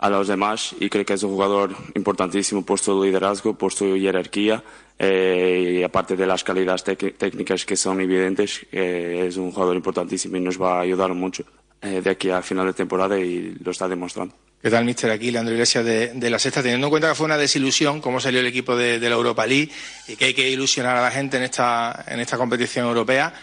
[0.03, 3.95] a los demás y creo que es un jugador importantísimo por su liderazgo, por su
[3.95, 4.61] jerarquía
[4.99, 10.35] eh, y aparte de las calidades técnicas que son evidentes, eh, es un jugador importantísimo
[10.35, 11.45] y nos va a ayudar mucho
[11.81, 14.35] eh, de aquí a final de temporada y lo está demostrando.
[14.63, 15.11] ¿Qué tal, mister?
[15.11, 16.61] Aquí, Leandro Iglesias de, de La Sexta.
[16.61, 19.45] Teniendo en cuenta que fue una desilusión cómo salió el equipo de, de la Europa
[19.45, 19.69] League
[20.07, 23.33] y que hay que ilusionar a la gente en esta, en esta competición europea,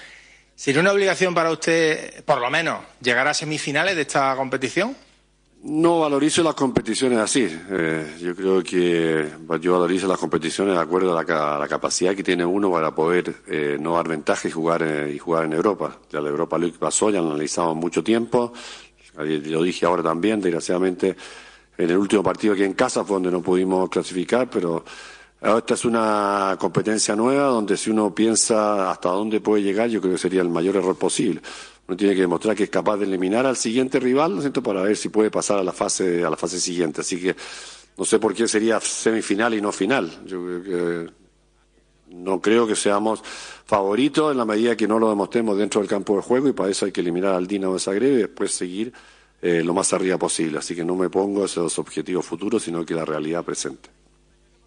[0.54, 4.96] ¿sería una obligación para usted, por lo menos, llegar a semifinales de esta competición?
[5.62, 7.46] No valorizo las competiciones así.
[7.70, 9.28] Eh, yo creo que
[9.60, 12.94] yo valorizo las competiciones de acuerdo a la, a la capacidad que tiene uno para
[12.94, 15.98] poder eh, no dar ventaja y jugar, y jugar en Europa.
[16.10, 18.54] Ya la Europa League pasó, ya lo analizamos mucho tiempo.
[19.16, 21.16] Lo dije ahora también, desgraciadamente,
[21.76, 24.84] en el último partido aquí en casa fue donde no pudimos clasificar, pero
[25.40, 30.12] esta es una competencia nueva donde si uno piensa hasta dónde puede llegar, yo creo
[30.12, 31.40] que sería el mayor error posible.
[31.88, 34.62] Uno tiene que demostrar que es capaz de eliminar al siguiente rival, ¿no es cierto?,
[34.62, 37.00] para ver si puede pasar a la fase, a la fase siguiente.
[37.00, 37.34] Así que
[37.96, 40.10] no sé por qué sería semifinal y no final.
[40.24, 41.12] Yo creo que
[42.10, 43.22] no creo que seamos
[43.64, 46.70] favoritos en la medida que no lo demostremos dentro del campo de juego y para
[46.70, 48.92] eso hay que eliminar al Dinamo de Zagreb y después seguir
[49.40, 50.58] eh, lo más arriba posible.
[50.58, 53.88] Así que no me pongo esos objetivos futuros, sino que la realidad presente.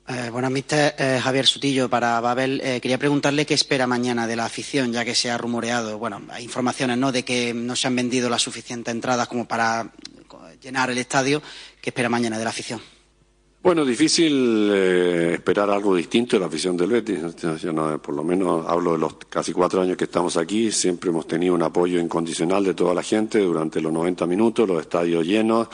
[0.06, 2.60] Eh, buenas, mister eh, Javier Sutillo para Babel.
[2.62, 6.22] Eh, quería preguntarle qué espera mañana de la afición, ya que se ha rumoreado, bueno,
[6.30, 9.94] hay informaciones, ¿no?, de que no se han vendido las suficientes entradas como para
[10.62, 11.42] llenar el estadio.
[11.82, 12.82] ¿Qué espera mañana de la afición?
[13.63, 17.21] Bueno, difícil eh, esperar algo distinto de la afición del Betis.
[17.62, 20.69] Yo por lo menos hablo de los casi cuatro años que estamos aquí.
[20.69, 24.82] Siempre hemos tenido un apoyo incondicional de toda la gente durante los 90 minutos, los
[24.82, 25.69] estadios llenos.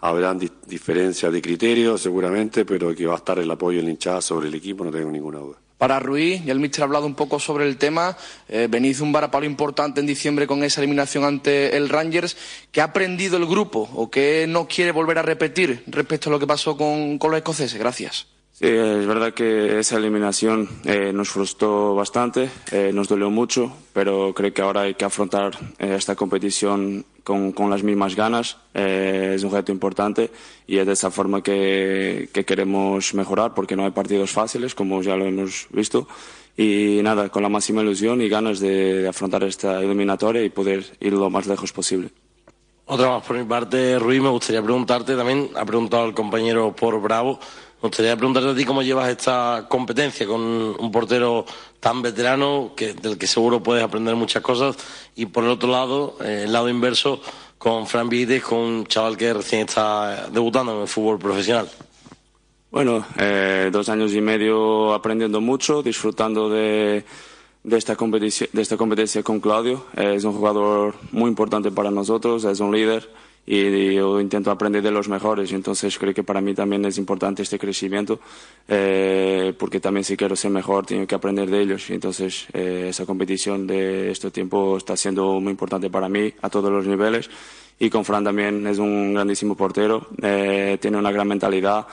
[0.00, 4.22] Habrán di- diferencias de criterio seguramente, pero que va a estar el apoyo del hinchada
[4.22, 5.58] sobre el equipo, no tengo ninguna duda.
[5.78, 8.16] Para Ruiz, y el míster ha hablado un poco sobre el tema,
[8.48, 12.36] eh, venís de un varapalo importante en diciembre con esa eliminación ante el Rangers.
[12.72, 16.38] ¿Qué ha aprendido el grupo o qué no quiere volver a repetir respecto a lo
[16.38, 17.78] que pasó con, con los escoceses?
[17.78, 18.35] Gracias.
[18.58, 24.32] Sí, es verdad que esa eliminación eh, nos frustró bastante, eh, nos dolió mucho, pero
[24.32, 28.56] creo que ahora hay que afrontar eh, esta competición con, las mismas ganas.
[28.72, 30.30] Es un reto importante
[30.66, 35.02] y es de esa forma que, que queremos mejorar, porque no hay partidos fáciles, como
[35.02, 36.08] ya lo hemos visto.
[36.56, 40.96] Y nada, con la máxima ilusión y ganas de, de afrontar esta eliminatoria y poder
[41.00, 42.08] ir lo más lejos posible.
[42.88, 47.02] Otra más por mi parte, Ruiz, me gustaría preguntarte, también ha preguntado el compañero por
[47.02, 47.40] Bravo,
[47.82, 51.44] me gustaría preguntarte a ti cómo llevas esta competencia con un portero
[51.78, 54.76] tan veterano, que, del que seguro puedes aprender muchas cosas,
[55.14, 57.20] y por el otro lado, eh, el lado inverso,
[57.58, 61.68] con Fran Vides, con un chaval que recién está debutando en el fútbol profesional.
[62.70, 67.04] Bueno, eh, dos años y medio aprendiendo mucho, disfrutando de,
[67.70, 69.84] esta competición, de esta competencia con Claudio.
[69.96, 73.08] Eh, es un jugador muy importante para nosotros, es un líder
[73.46, 75.52] y yo intento aprender de los mejores.
[75.52, 78.18] Entonces creo que para mí también es importante este crecimiento,
[78.68, 81.88] eh, porque también si quiero ser mejor tengo que aprender de ellos.
[81.90, 86.70] Entonces eh, esa competición de este tiempo está siendo muy importante para mí a todos
[86.70, 87.30] los niveles.
[87.78, 91.86] Y con Fran también es un grandísimo portero, eh, tiene una gran mentalidad.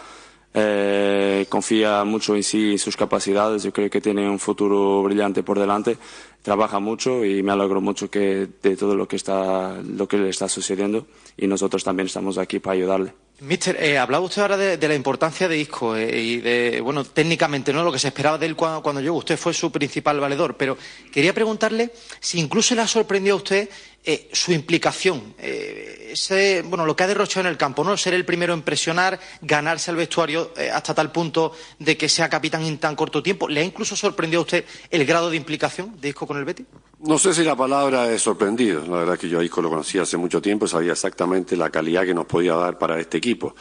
[0.55, 3.63] Eh, confía mucho en sí y sus capacidades.
[3.63, 5.97] Yo creo que tiene un futuro brillante por delante.
[6.41, 10.29] Trabaja mucho y me alegro mucho que de todo lo que está lo que le
[10.29, 11.05] está sucediendo
[11.37, 13.13] y nosotros también estamos aquí para ayudarle.
[13.39, 17.73] Mister, eh, hablaba usted ahora de, la importancia de Isco eh, y de, bueno, técnicamente,
[17.73, 17.83] ¿no?
[17.83, 19.17] Lo que se esperaba de él cuando, cuando llegó.
[19.17, 20.77] Usted fue su principal valedor, pero
[21.11, 23.69] quería preguntarle si incluso le ha sorprendido a usted
[24.05, 27.97] eh, su implicación, eh, ese, bueno, lo que ha derrochado en el campo, ¿no?
[27.97, 32.63] Ser el primero en presionar, ganarse el vestuario hasta tal punto de que sea capitán
[32.63, 33.49] en tan corto tiempo.
[33.49, 36.67] ¿Le ha incluso sorprendido a usted el grado de implicación de Isco con el Betis?
[37.05, 38.81] No sé si la palabra es sorprendido.
[38.87, 42.05] La verdad que yo a Isco lo conocía hace mucho tiempo, sabía exactamente la calidad
[42.05, 43.55] que nos podía dar para este equipo.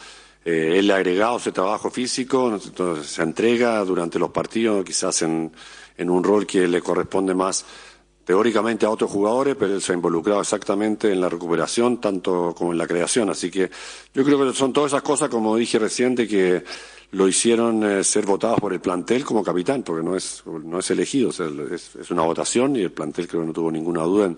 [0.45, 2.57] Eh, él ha agregado ese trabajo físico,
[3.03, 5.51] se entrega durante los partidos, quizás en,
[5.97, 7.65] en un rol que le corresponde más
[8.23, 12.71] teóricamente a otros jugadores, pero él se ha involucrado exactamente en la recuperación, tanto como
[12.71, 13.29] en la creación.
[13.29, 13.69] Así que
[14.13, 16.63] yo creo que son todas esas cosas, como dije reciente, que
[17.13, 20.91] lo hicieron eh, ser votados por el plantel como capitán, porque no es, no es
[20.91, 24.33] elegido, es, una votación y el plantel creo que no tuvo ninguna duda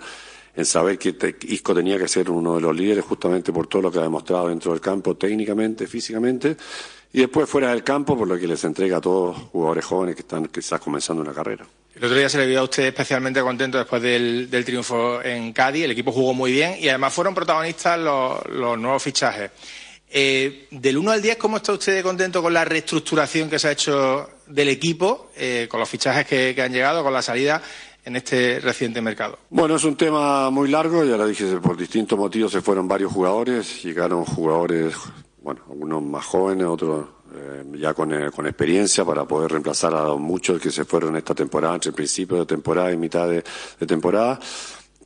[0.55, 3.81] en, saber que te- Isco tenía que ser uno de los líderes justamente por todo
[3.81, 6.55] lo que ha demostrado dentro del campo técnicamente, físicamente,
[7.11, 10.21] y después fuera del campo por lo que les entrega a todos jugadores jóvenes que
[10.21, 11.65] están quizás comenzando una carrera.
[11.95, 15.53] El otro día se le vio a usted especialmente contento después del, del triunfo en
[15.53, 15.85] Cádiz.
[15.85, 19.51] El equipo jugó muy bien y además fueron protagonistas los nuevos fichajes.
[20.09, 23.71] Eh, del 1 al 10, ¿cómo está usted contento con la reestructuración que se ha
[23.71, 27.61] hecho del equipo, eh, con los fichajes que, han llegado, con la salida
[28.03, 29.39] en este reciente mercado?
[29.49, 33.11] Bueno, es un tema muy largo, ya lo dije, por distintos motivos se fueron varios
[33.11, 34.95] jugadores, llegaron jugadores,
[35.41, 40.13] bueno, algunos más jóvenes, otros eh, ya con, eh, con experiencia para poder reemplazar a
[40.15, 43.43] muchos que se fueron esta temporada, entre principio de temporada y mitad de
[43.85, 44.39] temporada.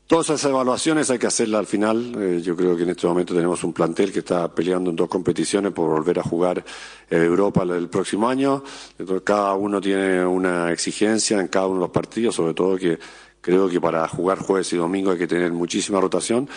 [0.09, 2.15] Todas esas evaluaciones hay que hacerlas al final.
[2.17, 5.07] Eh, yo creo que en este momento tenemos un plantel que está peleando en dos
[5.07, 6.65] competiciones por volver a jugar
[7.11, 8.63] en Europa el próximo año.
[8.97, 12.97] Entonces, cada uno tiene una exigencia en cada uno de los partidos, sobre todo que
[13.39, 16.49] creo que para jugar jueves y domingo hay que tener muchísima rotación.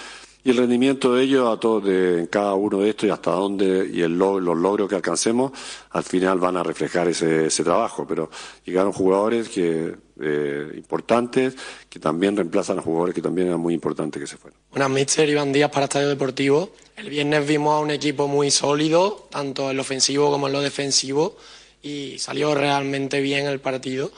[0.45, 3.31] Y el rendimiento de ellos, a todos de, en cada uno de estos y hasta
[3.31, 5.53] dónde, y el, log- los logros que alcancemos,
[5.91, 8.05] al final van a reflejar ese, ese trabajo.
[8.09, 8.29] Pero
[8.65, 11.55] llegaron jugadores que, eh, importantes
[11.89, 14.59] que también reemplazan a jugadores que también eran muy importantes que se fueron.
[14.71, 16.73] Buenas, Mister Iván Díaz para Estadio Deportivo.
[16.97, 20.61] El viernes vimos a un equipo muy sólido, tanto en lo ofensivo como en lo
[20.61, 21.37] defensivo,
[21.83, 24.11] y salió realmente bien el partido.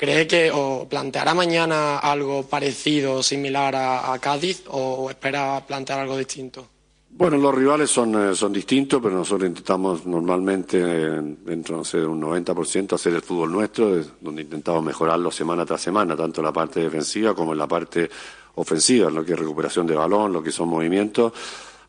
[0.00, 6.66] ¿Cree que o planteará mañana algo parecido, similar a, Cádiz, o espera plantear algo distinto?
[7.10, 12.18] Bueno, los rivales son, eh, son distintos, pero nosotros intentamos normalmente, eh, dentro de un
[12.18, 16.52] 90%, hacer el fútbol nuestro, es donde intentamos mejorarlo semana tras semana, tanto en la
[16.54, 18.08] parte defensiva como en la parte
[18.54, 21.34] ofensiva, en lo que es recuperación de balón, lo que son movimientos.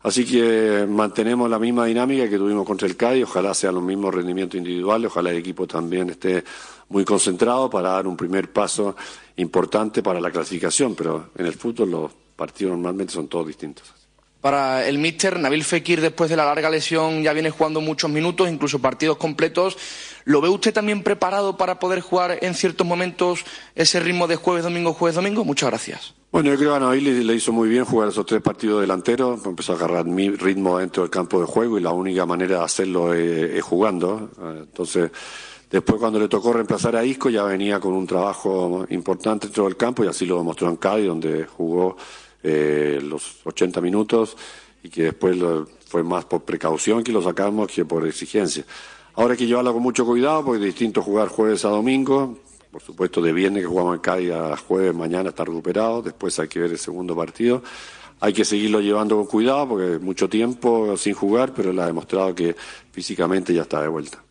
[0.02, 4.12] Así que mantenemos la misma dinámica que tuvimos contra el Cádiz, ojalá sean los mismos
[4.12, 6.42] rendimientos individuales, ojalá el equipo también esté
[6.88, 8.96] muy concentrado para dar un primer paso
[9.36, 13.94] importante para la clasificación, pero en el fútbol los partidos normalmente son todos distintos.
[14.40, 18.50] Para el míster, Nabil Fekir, después de la larga lesión, ya viene jugando muchos minutos,
[18.50, 19.78] incluso partidos completos.
[20.24, 23.44] ¿Lo ve usted también preparado para poder jugar en ciertos momentos
[23.76, 25.44] ese ritmo de jueves, domingo, jueves, domingo?
[25.44, 26.14] Muchas gracias.
[26.32, 29.44] Bueno, yo creo que a Nabil le, hizo muy bien jugar esos tres partidos delanteros,
[29.44, 32.64] empezó a agarrar mi ritmo dentro del campo de juego y la única manera de
[32.64, 34.30] hacerlo es, jugando.
[34.58, 35.10] Entonces,
[35.70, 39.76] después cuando le tocó reemplazar a Isco ya venía con un trabajo importante dentro del
[39.76, 41.98] campo y así lo demostró en Cádiz, donde jugó
[42.42, 44.34] eh, los 80 minutos
[44.82, 45.36] y que después
[45.86, 48.64] fue más por precaución que lo sacamos que por exigencia.
[49.16, 52.38] Ahora hay que llevarlo con mucho cuidado porque es distinto jugar jueves a domingo.
[52.72, 56.00] Por supuesto, de viernes que jugamos en Cádiz a jueves, mañana está recuperado.
[56.00, 57.62] Después hay que ver el segundo partido.
[58.18, 62.34] Hay que seguirlo llevando con cuidado porque mucho tiempo sin jugar, pero él ha demostrado
[62.34, 62.56] que
[62.90, 64.24] físicamente ya está de vuelta.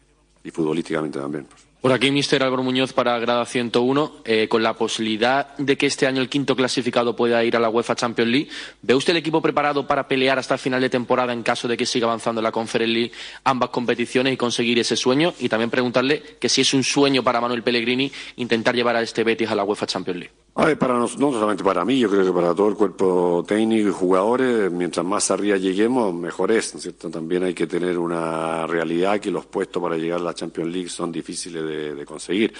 [0.44, 1.46] Y futbolísticamente también.
[1.82, 6.06] Por aquí, Mister Álvaro Muñoz para Grada 101, eh, con la posibilidad de que este
[6.06, 8.50] año el quinto clasificado pueda ir a la UEFA Champions League.
[8.84, 11.76] ¿Ve usted el equipo preparado para pelear hasta el final de temporada en caso de
[11.76, 13.12] que siga avanzando la Conference League
[13.46, 15.34] ambas competiciones y conseguir ese sueño?
[15.40, 19.24] Y también preguntarle que si es un sueño para Manuel Pellegrini intentar llevar a este
[19.24, 20.41] Betis a la UEFA Champions League.
[20.54, 23.92] Para nos- no solamente para mí, yo creo que para todo el cuerpo técnico y
[23.92, 27.10] jugadores, mientras más arriba lleguemos, mejor es, ¿no es cierto?
[27.10, 30.90] También hay que tener una realidad que los puestos para llegar a la Champions League
[30.90, 32.54] son difíciles de, conseguir.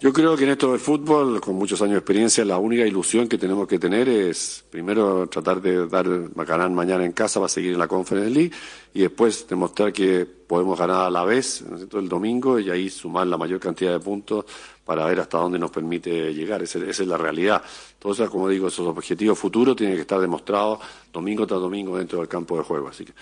[0.00, 3.28] Yo creo que en esto del fútbol, con muchos años de experiencia, la única ilusión
[3.28, 7.74] que tenemos que tener es, primero, tratar de dar ganar mañana en casa para seguir
[7.74, 8.50] en la Conference League
[8.94, 11.62] y después demostrar que podemos ganar a la vez,
[11.92, 14.46] el domingo y ahí sumar la mayor cantidad de puntos
[14.84, 16.62] para ver hasta dónde nos permite llegar.
[16.62, 17.62] Esa, es la realidad.
[17.94, 20.80] Entonces, como digo, esos objetivos futuros tienen que estar demostrados
[21.12, 22.88] domingo tras domingo dentro del campo de juego.
[22.88, 23.12] Así que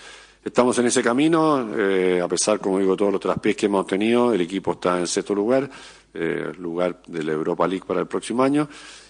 [0.43, 4.33] estamos en ese camino, eh, a pesar, como digo, todos los traspiés que hemos tenido,
[4.33, 5.69] el equipo está en sexto lugar,
[6.13, 8.67] eh, lugar de la Europa League para el próximo año.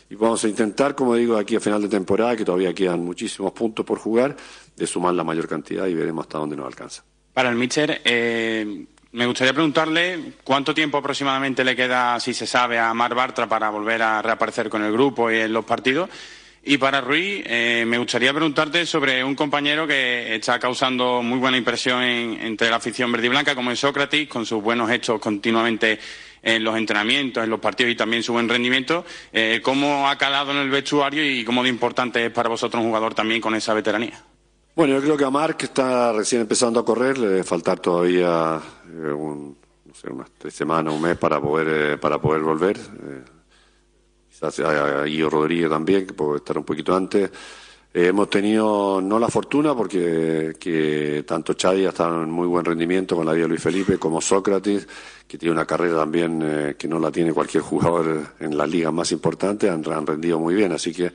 [0.10, 3.52] Y vamos a intentar, como digo, aquí a final de temporada, que todavía quedan muchísimos
[3.52, 4.36] puntos por jugar,
[4.76, 7.04] de sumar la mayor cantidad y veremos hasta dónde nos alcanza.
[7.32, 12.78] Para el míster, eh, me gustaría preguntarle cuánto tiempo aproximadamente le queda, si se sabe,
[12.78, 16.10] a Mar Bartra para volver a reaparecer con el grupo y en los partidos.
[16.64, 21.58] Y para Ruiz, eh, me gustaría preguntarte sobre un compañero que está causando muy buena
[21.58, 25.20] impresión en- entre la afición verde y blanca, como es Sócrates, con sus buenos hechos
[25.20, 25.98] continuamente
[26.44, 29.06] en los entrenamientos, en los partidos y también su buen rendimiento.
[29.34, 32.90] Eh, ¿Cómo ha calado en el vestuario y cómo de importante es para vosotros un
[32.90, 34.22] jugador también con esa veteranía?
[34.80, 38.62] Bueno, yo creo que a Marc, está recién empezando a correr, le debe faltar todavía
[38.88, 42.78] eh, un- no sé, unas tres semanas, un mes para poder, eh, para poder volver.
[42.78, 43.22] Eh,
[44.30, 47.30] quizás a, Guillo Rodríguez también, que puede estar un poquito antes.
[47.94, 53.18] Hemos tenido no la fortuna porque que tanto Chadi ha estado en muy buen rendimiento
[53.18, 54.88] con la vida de Luis Felipe como Sócrates,
[55.28, 59.12] que tiene una carrera también que no la tiene cualquier jugador en las ligas más
[59.12, 60.72] importantes, han rendido muy bien.
[60.72, 61.12] Así que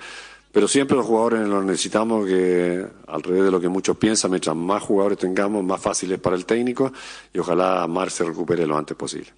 [0.55, 4.55] pero siempre los jugadores los necesitamos que, al revés de lo que muchos piensan, mientras
[4.55, 6.93] más jugadores tengamos, más fácil es para el técnico
[7.33, 9.33] y ojalá Mar se recupere lo antes posible.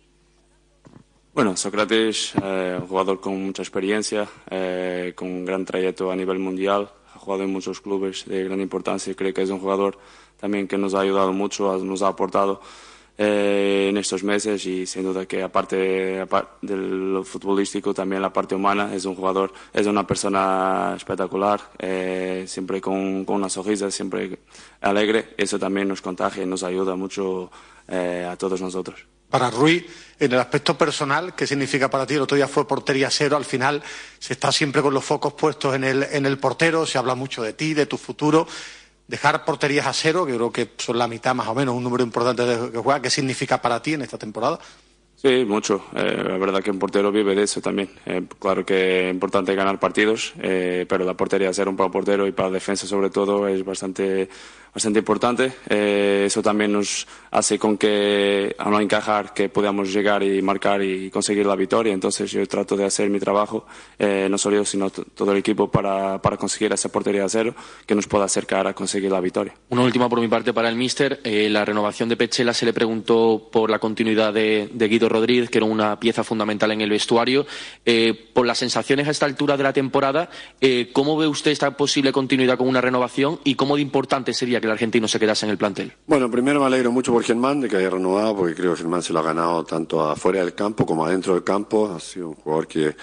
[1.33, 6.39] Bueno, Sócrates, eh, un jugador con mucha experiencia, eh, con un gran trayecto a nivel
[6.39, 9.99] mundial, ha jugado en muchos clubes de gran importancia y creo que es un jugador
[10.39, 12.61] también que nos ha ayudado mucho, nos ha aportado
[13.19, 18.33] eh, en estos meses y sin duda que aparte, apar- de lo futbolístico también la
[18.33, 23.91] parte humana es un jugador, es una persona espectacular, eh, siempre con, con una sonrisa,
[23.91, 24.39] siempre
[24.81, 27.51] alegre, eso también nos contagia y nos ayuda mucho
[27.89, 29.07] eh, a todos nosotros.
[29.31, 29.85] Para Ruiz,
[30.21, 32.15] en el aspecto personal, ¿qué significa para ti?
[32.15, 33.83] El otro día fue portería cero, al final
[34.21, 37.43] se está siempre con los focos puestos en el, en el portero, se habla mucho
[37.43, 38.47] de ti, de tu futuro.
[39.09, 42.03] Dejar porterías a cero, que creo que son la mitad más o menos, un número
[42.03, 44.59] importante de que juega, ¿qué significa para ti en esta temporada?
[45.17, 45.83] Sí, mucho.
[45.95, 47.89] Eh, la verdad que un portero vive de eso también.
[48.05, 52.27] Eh, claro que es importante ganar partidos, eh, pero la portería, ser un buen portero
[52.27, 54.29] y para defensa sobre todo es bastante,
[54.77, 55.55] bastante importante.
[55.71, 60.83] Eh, eso también nos hace con que a no encajar que podamos llegar y marcar
[60.83, 61.95] y conseguir la victoria.
[61.95, 63.65] Entonces yo trato de hacer mi trabajo,
[63.99, 67.55] eh, no solo yo, sino todo el equipo para, para conseguir esa portería a cero
[67.87, 69.55] que nos pueda acercar a conseguir la victoria.
[69.71, 71.21] Una última por mi parte para el míster.
[71.25, 75.49] Eh, la renovación de Pechela se le preguntó por la continuidad de, de Guido Rodríguez,
[75.49, 77.47] que era una pieza fundamental en el vestuario.
[77.87, 80.29] Eh, por las sensaciones a esta altura de la temporada,
[80.61, 84.61] eh, ¿cómo ve usted esta posible continuidad con una renovación y cómo de importante sería
[84.61, 85.93] que el argentino se quedase en el plantel?
[86.07, 89.03] Bueno, primero me alegro mucho por Germán de que haya renovado, porque creo que Germán
[89.03, 91.93] se lo ha ganado tanto afuera del campo como adentro del campo.
[91.95, 92.97] Ha sido un jugador que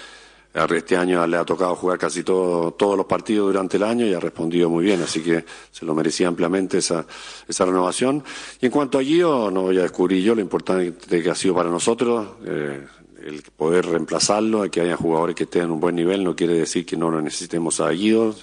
[0.54, 4.14] Este año le ha tocado jugar casi todo, todos los partidos durante el año y
[4.14, 7.04] ha respondido muy bien, así que se lo merecía ampliamente esa,
[7.48, 8.22] esa renovación.
[8.60, 11.54] Y en cuanto a Gio, no voy a descubrir yo lo importante que ha sido
[11.56, 12.28] para nosotros.
[12.46, 12.86] eh,
[13.24, 16.84] el poder reemplazarlo, que haya jugadores que estén en un buen nivel, no quiere decir
[16.84, 18.34] que no lo necesitemos a Guido.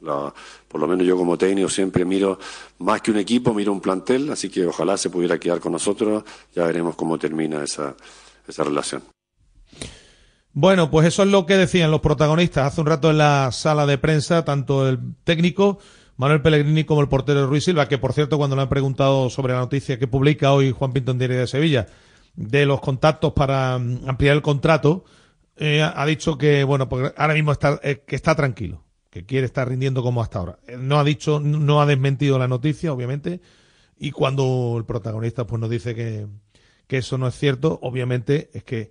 [0.00, 2.38] Por lo menos yo como técnico siempre miro
[2.78, 6.24] más que un equipo, miro un plantel, así que ojalá se pudiera quedar con nosotros.
[6.54, 7.94] Ya veremos cómo termina esa,
[8.46, 9.02] esa relación.
[10.52, 13.86] Bueno, pues eso es lo que decían los protagonistas hace un rato en la sala
[13.86, 15.78] de prensa, tanto el técnico
[16.20, 19.54] Manuel Pellegrini como el portero Ruiz Silva, que por cierto cuando le han preguntado sobre
[19.54, 21.86] la noticia que publica hoy Juan Pinto en Diario de Sevilla,
[22.34, 25.06] de los contactos para mm, ampliar el contrato,
[25.56, 29.46] eh, ha dicho que bueno, pues ahora mismo está, eh, que está tranquilo, que quiere
[29.46, 30.58] estar rindiendo como hasta ahora.
[30.66, 33.40] Eh, No ha dicho, no ha desmentido la noticia, obviamente,
[33.98, 36.26] y cuando el protagonista pues nos dice que,
[36.86, 38.90] que eso no es cierto, obviamente es que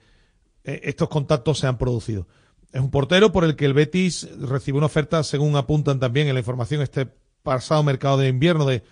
[0.64, 2.28] eh, estos contactos se han producido.
[2.72, 6.36] Es un portero por el que el Betis recibió una oferta, según apuntan también en
[6.36, 7.08] la información, este
[7.42, 8.84] pasado mercado de invierno de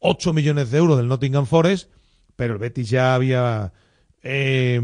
[0.00, 1.90] 8 millones de euros del Nottingham Forest,
[2.36, 3.72] pero el Betis ya había
[4.22, 4.80] eh,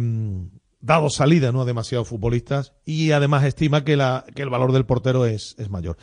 [0.81, 1.62] dado salida ¿no?
[1.62, 5.97] a demasiados futbolistas y además estima que, el valor del portero es, mayor.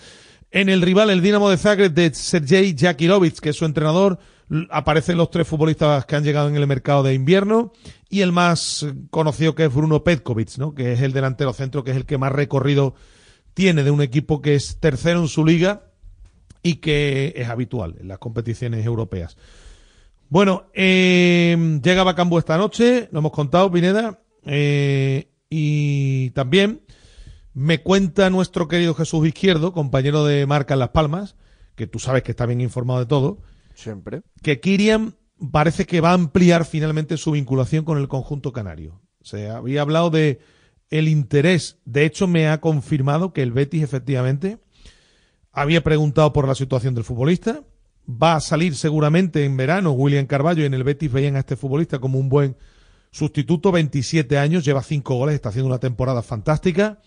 [0.52, 4.20] En el rival, el Dinamo de Zagreb de Sergei Jakilovic, que es su entrenador,
[4.70, 7.74] aparecen los tres futbolistas que han llegado en el mercado de invierno
[8.10, 10.74] y el más conocido que es Bruno Petkovic, ¿no?
[10.74, 12.96] que es el delantero centro, que es el que más recorrido
[13.54, 15.84] tiene de un equipo que es tercero en su liga
[16.62, 19.38] y que es habitual en las competiciones europeas.
[20.30, 26.82] Bueno, eh, llega Bacambú esta noche, lo hemos contado, Pineda, eh, y también
[27.54, 31.36] me cuenta nuestro querido Jesús Izquierdo, compañero de marca en Las Palmas,
[31.76, 33.42] que tú sabes que está bien informado de todo,
[33.74, 34.22] Siempre.
[34.42, 35.16] que Kirian
[35.52, 39.02] parece que va a ampliar finalmente su vinculación con el conjunto canario.
[39.22, 40.40] O sea, había hablado de
[40.90, 41.80] el interés.
[41.86, 44.60] De hecho, me ha confirmado que el Betis efectivamente
[45.52, 47.64] había preguntado por la situación del futbolista.
[48.08, 51.56] Va a salir seguramente en verano William Carballo y en el Betis veían a este
[51.56, 52.56] futbolista como un buen
[53.16, 53.72] sustituto.
[53.72, 57.00] 27 años, lleva 5 goles, está haciendo una temporada fantástica.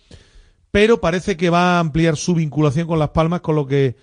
[0.70, 3.96] Pero parece que va a ampliar su vinculación con Las Palmas, con lo que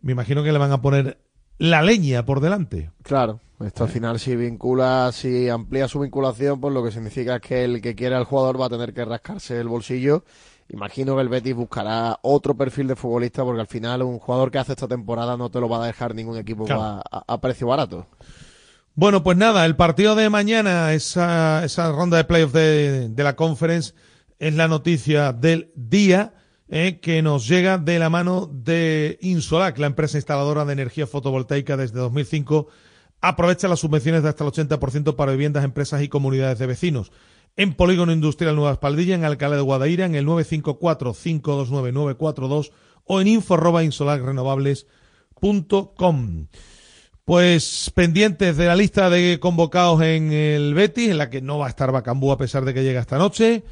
[0.00, 1.18] me imagino que le van a poner
[1.58, 2.90] la leña por delante.
[3.02, 7.40] Claro, esto al final si vincula, si amplía su vinculación, pues lo que significa es
[7.42, 10.24] que el que quiera al jugador va a tener que rascarse el bolsillo.
[10.70, 14.58] Imagino que el Betis buscará otro perfil de futbolista porque al final un jugador que
[14.58, 16.82] hace esta temporada no te lo va a dejar ningún equipo Claro.
[16.82, 18.06] a, a- a precio barato.
[19.00, 23.36] Bueno, pues nada, el partido de mañana, esa, esa ronda de playoff de, de la
[23.36, 23.94] conference,
[24.40, 26.34] es la noticia del día
[26.68, 31.76] eh, que nos llega de la mano de Insolac, la empresa instaladora de energía fotovoltaica
[31.76, 32.66] desde 2005.
[33.20, 37.12] Aprovecha las subvenciones de hasta el 80% para viviendas, empresas y comunidades de vecinos.
[37.54, 42.72] En Polígono Industrial Nueva Espaldilla, en Alcalá de Guadaira, en el 954-529-942
[43.04, 46.48] o en info arroba insolarrenovables.com.
[47.28, 51.66] Pues pendientes de la lista de convocados en el Betis, en la que no va
[51.66, 53.64] a estar Bacambú a pesar de que llega esta noche.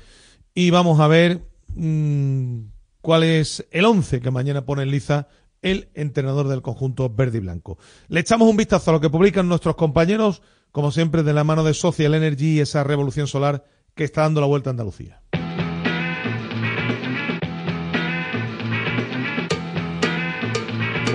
[0.52, 1.40] Y vamos a ver
[1.74, 2.64] mm,
[3.00, 5.28] cuál es el 11 que mañana pone en liza
[5.62, 7.78] el entrenador del conjunto verde y blanco.
[8.08, 11.64] Le echamos un vistazo a lo que publican nuestros compañeros, como siempre de la mano
[11.64, 15.22] de Social Energy y esa revolución solar que está dando la vuelta a Andalucía.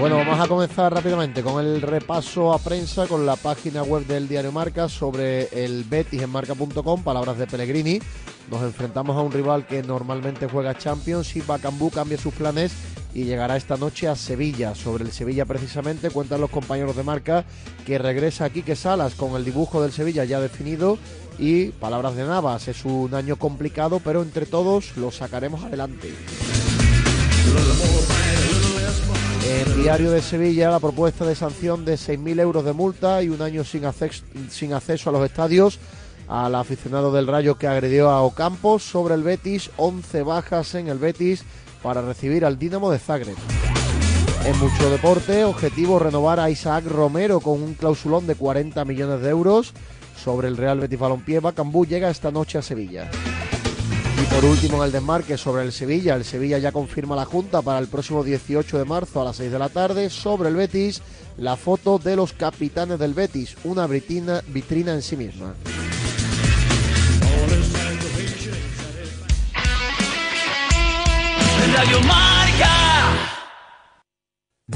[0.02, 4.28] Bueno, vamos a comenzar rápidamente con el repaso a prensa con la página web del
[4.28, 8.00] diario Marca sobre el Betis en marca.com, palabras de Pellegrini.
[8.50, 12.74] Nos enfrentamos a un rival que normalmente juega Champions y Bacambú cambia sus planes
[13.14, 14.74] y llegará esta noche a Sevilla.
[14.74, 17.46] Sobre el Sevilla precisamente cuentan los compañeros de Marca
[17.86, 20.98] que regresa Quique Salas con el dibujo del Sevilla ya definido
[21.38, 22.68] y palabras de Navas.
[22.68, 26.12] Es un año complicado, pero entre todos lo sacaremos adelante.
[29.44, 33.42] En Diario de Sevilla, la propuesta de sanción de 6.000 euros de multa y un
[33.42, 35.80] año sin, acceso, a los estadios
[36.28, 38.84] al aficionado del Rayo que agredió a Ocampos.
[38.84, 41.44] Sobre el Betis, 11 bajas en el Betis
[41.82, 43.36] para recibir al Dinamo de Zagreb.
[44.46, 49.30] En mucho deporte, objetivo renovar a Isaac Romero con un clausulón de 40 millones de
[49.30, 49.74] euros.
[50.24, 53.10] Sobre el Real Betis Balompié, Bacambú llega esta noche a Sevilla.
[54.22, 57.64] Y por último en el desmarque sobre el Sevilla, el Sevilla ya confirma la Junta
[57.64, 60.12] para el próximo 18 de marzo a las 6 de la tarde.
[60.12, 61.02] Sobre el Betis,
[61.38, 65.56] la foto de los capitanes del Betis, una vitrina, vitrina en sí misma.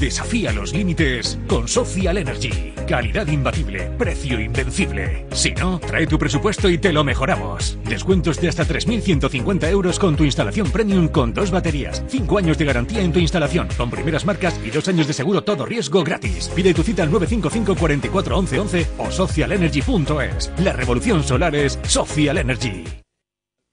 [0.06, 2.76] Desafía los límites con Social Energy.
[2.88, 5.26] Calidad imbatible, precio invencible.
[5.32, 7.80] Si no, trae tu presupuesto y te lo mejoramos.
[7.86, 12.04] Descuentos de hasta 3.150 euros con tu instalación premium con dos baterías.
[12.08, 15.44] Cinco años de garantía en tu instalación, con primeras marcas y dos años de seguro
[15.44, 16.52] todo riesgo gratis.
[16.54, 20.52] Pide tu cita al 955 44 11 11 o socialenergy.es.
[20.60, 22.84] La revolución solar es Social Energy.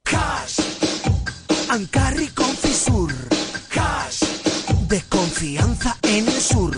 [0.02, 0.60] Cash.
[4.92, 6.76] De confianza en el sur.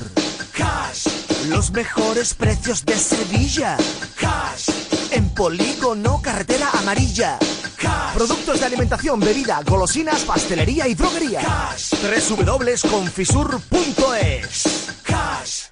[0.57, 1.09] Cash.
[1.49, 3.77] Los mejores precios de Sevilla.
[4.15, 4.69] Cash.
[5.11, 7.41] En polígono, carretera amarilla.
[7.77, 8.15] Cash.
[8.15, 11.41] Productos de alimentación, bebida, golosinas, pastelería y droguería.
[11.41, 11.95] Cash.
[12.29, 14.63] www.confisur.es.
[15.03, 15.63] Cash.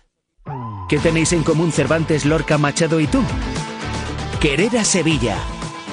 [0.89, 3.23] ¿Qué tenéis en común Cervantes, Lorca, Machado y tú?
[4.41, 5.37] Querer a Sevilla.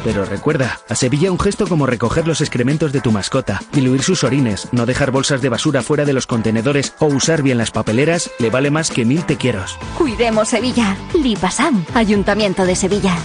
[0.03, 4.23] Pero recuerda, a Sevilla un gesto como recoger los excrementos de tu mascota, diluir sus
[4.23, 8.31] orines, no dejar bolsas de basura fuera de los contenedores o usar bien las papeleras
[8.39, 9.77] le vale más que mil te quieros.
[9.97, 10.97] Cuidemos Sevilla.
[11.13, 13.17] Lipasam, Ayuntamiento de Sevilla.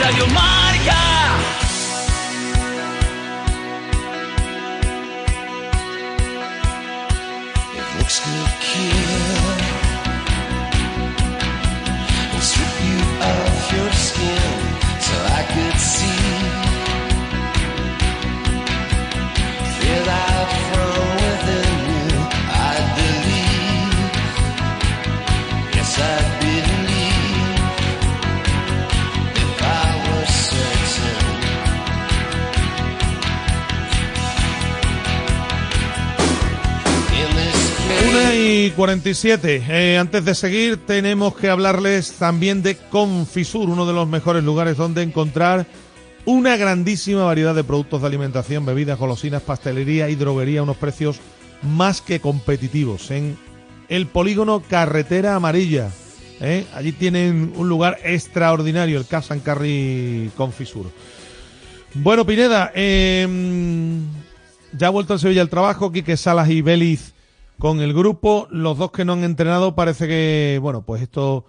[0.00, 0.53] Radio Marca.
[38.70, 39.62] 47.
[39.68, 44.76] Eh, antes de seguir, tenemos que hablarles también de Confisur, uno de los mejores lugares
[44.76, 45.66] donde encontrar
[46.24, 51.20] una grandísima variedad de productos de alimentación, bebidas, golosinas, pastelería y droguería a unos precios
[51.62, 53.10] más que competitivos.
[53.10, 53.36] En
[53.88, 55.90] el polígono Carretera Amarilla.
[56.40, 56.66] ¿eh?
[56.74, 60.86] Allí tienen un lugar extraordinario, el Casa Carry Confisur.
[61.94, 63.26] Bueno, Pineda, eh,
[64.72, 67.14] ya ha vuelto en Sevilla el trabajo, Quique Salas y Béliz
[67.58, 68.48] con el grupo.
[68.50, 71.44] Los dos que no han entrenado parece que, bueno, pues esto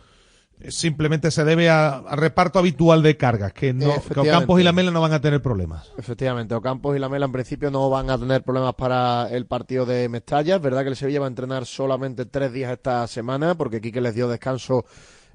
[0.71, 4.19] simplemente se debe a, a reparto habitual de cargas, que, no, que.
[4.19, 5.91] Ocampos y la Mela no van a tener problemas.
[5.97, 10.07] Efectivamente, Ocampos y Lamela en principio no van a tener problemas para el partido de
[10.09, 10.55] Mestalla.
[10.55, 14.01] Es verdad que el Sevilla va a entrenar solamente tres días esta semana, porque Quique
[14.01, 14.85] les dio descanso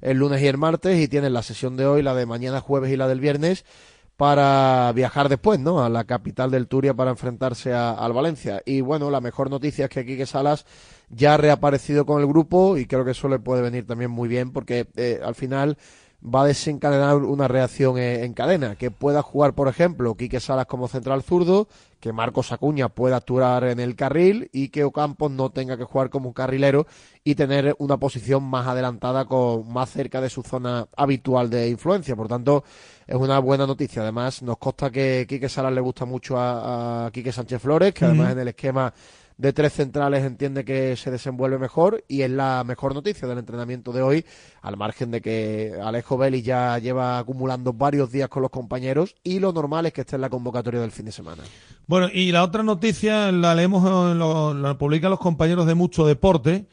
[0.01, 2.91] el lunes y el martes, y tienen la sesión de hoy, la de mañana jueves
[2.91, 3.65] y la del viernes,
[4.17, 5.83] para viajar después, ¿no?
[5.83, 8.61] A la capital del Turia para enfrentarse a- al Valencia.
[8.67, 10.67] Y bueno, la mejor noticia es que Quique Salas
[11.11, 14.29] ya ha reaparecido con el grupo y creo que eso le puede venir también muy
[14.29, 15.77] bien porque eh, al final
[16.23, 18.77] va a desencadenar una reacción en cadena.
[18.77, 23.65] Que pueda jugar, por ejemplo, Quique Salas como central zurdo, que Marcos Acuña pueda actuar
[23.65, 26.87] en el carril y que Ocampos no tenga que jugar como un carrilero
[27.25, 32.17] y tener una posición más adelantada, con más cerca de su zona habitual de influencia.
[32.17, 32.65] Por tanto,
[33.07, 34.03] es una buena noticia.
[34.03, 38.05] Además, nos consta que Quique Salas le gusta mucho a, a Quique Sánchez Flores, que
[38.05, 38.93] además en el esquema
[39.41, 43.91] de tres centrales entiende que se desenvuelve mejor y es la mejor noticia del entrenamiento
[43.91, 44.27] de hoy,
[44.61, 49.39] al margen de que Alejo Vélez ya lleva acumulando varios días con los compañeros y
[49.39, 51.43] lo normal es que esté en la convocatoria del fin de semana.
[51.87, 54.15] Bueno, y la otra noticia la leemos,
[54.57, 56.67] la publican los compañeros de Mucho Deporte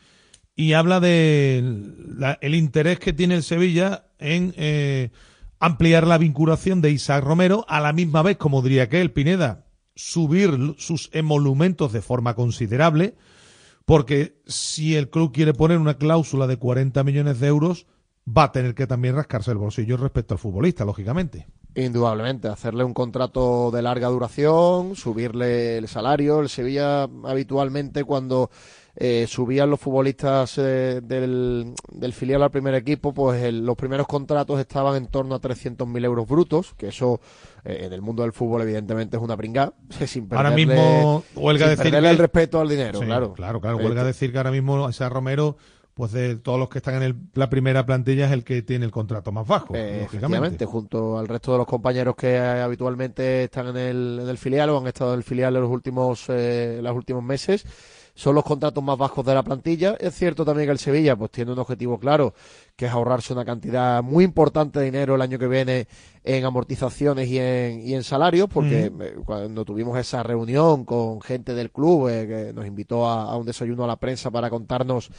[0.54, 1.60] y habla de
[2.42, 5.12] el interés que tiene el Sevilla en eh,
[5.62, 9.67] ampliar la vinculación de Isaac Romero a la misma vez, como diría que el Pineda,
[9.98, 13.16] subir sus emolumentos de forma considerable,
[13.84, 17.88] porque si el club quiere poner una cláusula de 40 millones de euros,
[18.26, 21.48] va a tener que también rascarse el bolsillo respecto al futbolista, lógicamente.
[21.76, 26.42] Indudablemente, hacerle un contrato de larga duración, subirle el salario.
[26.42, 28.50] El Sevilla habitualmente cuando
[29.00, 34.08] eh, subían los futbolistas eh, del, del filial al primer equipo, pues el- los primeros
[34.08, 37.22] contratos estaban en torno a 300.000 euros brutos, que eso
[37.64, 39.72] eh, en el mundo del fútbol evidentemente es una pringá,
[40.08, 43.34] sin Ahora perderle- mismo huelga sin decir que- el respeto al dinero, Sí, claro.
[43.34, 45.58] Claro, claro, Eh, huelga decir que ahora mismo Isaac Romero,
[45.94, 48.86] pues de todos los que están en el- la primera plantilla es el que tiene
[48.86, 50.66] el contrato más bajo, Eh, lógicamente.
[50.66, 54.80] junto al resto de los compañeros que habitualmente están en el, en el filial o
[54.80, 57.66] han estado en el filial en los últimos, eh, los últimos meses.
[58.18, 59.96] Son los contratos más bajos de la plantilla.
[60.00, 62.34] Es cierto también que el Sevilla pues tiene un objetivo claro,
[62.76, 65.88] que es ahorrarse una cantidad muy importante de dinero el año que viene
[66.24, 71.54] en amortizaciones y en, y en salarios, porque eh, cuando tuvimos esa reunión con gente
[71.54, 75.12] del club eh, que nos invitó a, a un desayuno a la prensa para contarnos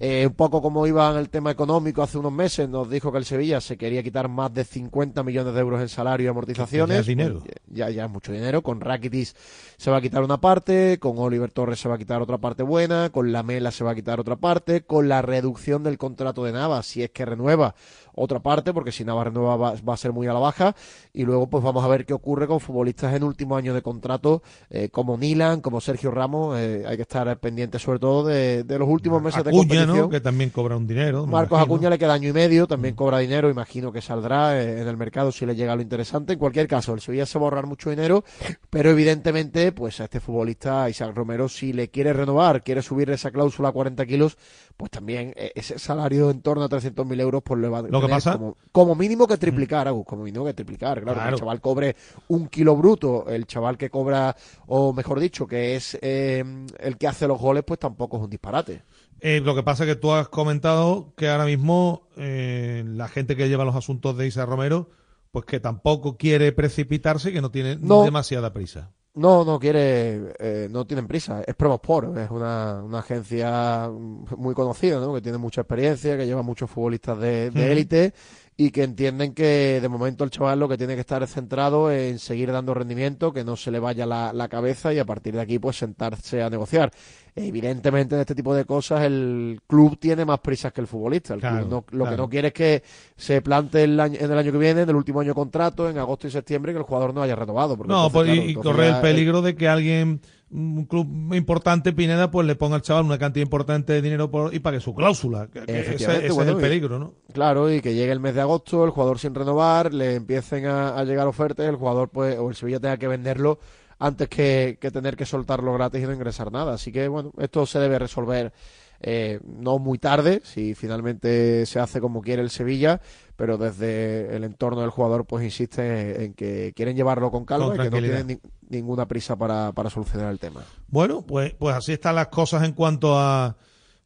[0.00, 3.18] eh, un poco cómo iba en el tema económico hace unos meses, nos dijo que
[3.18, 6.94] el Sevilla se quería quitar más de 50 millones de euros en salario y amortizaciones.
[6.94, 7.40] ya es dinero.
[7.40, 8.62] Pues, ya, ya es mucho dinero.
[8.62, 9.34] Con Rakitic
[9.76, 12.62] se va a quitar una parte, con Oliver Torres se va a quitar otra parte
[12.62, 16.52] buena, con Lamela se va a quitar otra parte, con la reducción del contrato de
[16.52, 17.74] Navas, si es que renueva
[18.14, 20.74] otra parte, porque si Navas renueva va, va a ser muy a la baja,
[21.12, 24.42] y luego pues vamos a ver qué ocurre con futbolistas en último año de contrato,
[24.70, 28.78] eh, como Nilan, como Sergio Ramos, eh, hay que estar pendiente sobre todo de, de
[28.78, 29.87] los últimos meses de competición.
[30.10, 31.26] Que también cobra un dinero.
[31.26, 31.60] Marcos.
[31.60, 34.96] Acuña le queda año y medio, también cobra dinero, imagino que saldrá eh, en el
[34.96, 36.34] mercado si le llega lo interesante.
[36.34, 38.24] En cualquier caso, el Sevilla se va a ahorrar mucho dinero,
[38.70, 43.30] pero evidentemente, pues a este futbolista, Isaac Romero, si le quiere renovar, quiere subir esa
[43.30, 44.36] cláusula a 40 kilos,
[44.76, 48.00] pues también eh, ese salario en torno a 300.000 euros, pues le va a Lo
[48.00, 51.02] que pasa- como, como mínimo que triplicar, Agus, como mínimo que triplicar.
[51.02, 51.34] Claro, que Claro.
[51.36, 51.96] el chaval cobre
[52.28, 54.34] un kilo bruto, el chaval que cobra,
[54.66, 56.44] o mejor dicho, que es eh,
[56.78, 58.82] el que hace los goles, pues tampoco es un disparate.
[59.20, 63.36] Eh, lo que pasa es que tú has comentado que ahora mismo eh, la gente
[63.36, 64.90] que lleva los asuntos de Isa Romero,
[65.30, 68.04] pues que tampoco quiere precipitarse y que no tiene No.
[68.04, 68.92] demasiada prisa.
[69.14, 71.42] No, no quiere, eh, no tienen prisa.
[71.44, 75.12] Es Promosport, es una, una agencia muy conocida, ¿no?
[75.12, 78.14] Que tiene mucha experiencia, que lleva muchos futbolistas de élite
[78.56, 81.90] y que entienden que de momento el chaval lo que tiene que estar es centrado
[81.92, 85.34] en seguir dando rendimiento, que no se le vaya la, la cabeza y a partir
[85.34, 86.92] de aquí pues sentarse a negociar.
[87.40, 91.34] Evidentemente en este tipo de cosas el club tiene más prisas que el futbolista.
[91.34, 92.82] El Claro, club no- lo que no quiere es que
[93.16, 95.88] se plante el año- en el año que viene, en el último año de contrato,
[95.88, 97.76] en agosto y septiembre, que el jugador no haya renovado.
[97.76, 100.20] porque No, entonces, pues, claro, y, y entonces corre el peligro de que alguien,
[100.50, 104.54] un club importante, Pineda, pues le ponga al chaval una cantidad importante de dinero por,
[104.54, 105.46] y pague su cláusula.
[105.48, 107.12] Que- que ese, Efectivamente, ese bueno, es el peligro, ¿no?
[107.34, 110.96] Claro, y que llegue el mes de agosto, el jugador sin renovar, le empiecen a,
[110.98, 113.58] a llegar ofertas, el jugador pues, o el Sevilla tenga que venderlo
[113.98, 116.74] antes que, que tener que soltarlo gratis y no ingresar nada.
[116.74, 118.52] Así que bueno, esto se debe resolver
[119.00, 123.00] eh, no muy tarde, si finalmente se hace como quiere el Sevilla,
[123.36, 127.76] pero desde el entorno del jugador pues insiste en que quieren llevarlo con calma Con
[127.76, 128.40] y que no tienen ni-
[128.76, 130.62] ninguna prisa para, para solucionar el tema.
[130.88, 133.56] Bueno, pues, pues así están las cosas en cuanto a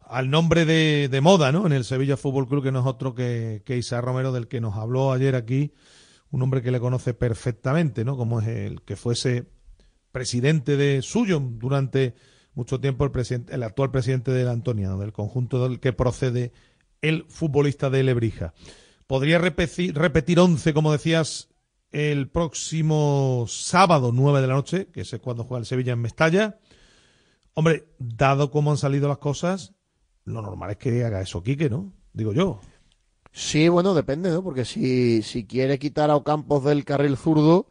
[0.04, 1.64] al nombre de, de moda, ¿no?
[1.66, 4.60] En el Sevilla Fútbol Club, que no es otro que, que Isa Romero, del que
[4.60, 5.72] nos habló ayer aquí,
[6.30, 8.18] un hombre que le conoce perfectamente, ¿no?
[8.18, 9.46] Como es el que fuese
[10.12, 12.14] presidente de suyo durante
[12.54, 16.52] mucho tiempo el presidente, el actual presidente del Antoniano, del conjunto del que procede
[17.00, 18.54] el futbolista de Lebrija.
[19.06, 21.48] Podría repetir, repetir 11, como decías,
[21.90, 26.58] el próximo sábado, 9 de la noche, que es cuando juega el Sevilla en Mestalla.
[27.54, 29.74] Hombre, dado cómo han salido las cosas,
[30.24, 31.92] lo normal es que haga eso Quique, ¿no?
[32.12, 32.60] Digo yo.
[33.32, 34.42] Sí, bueno, depende, ¿no?
[34.42, 37.66] Porque si, si quiere quitar a Ocampos del carril zurdo,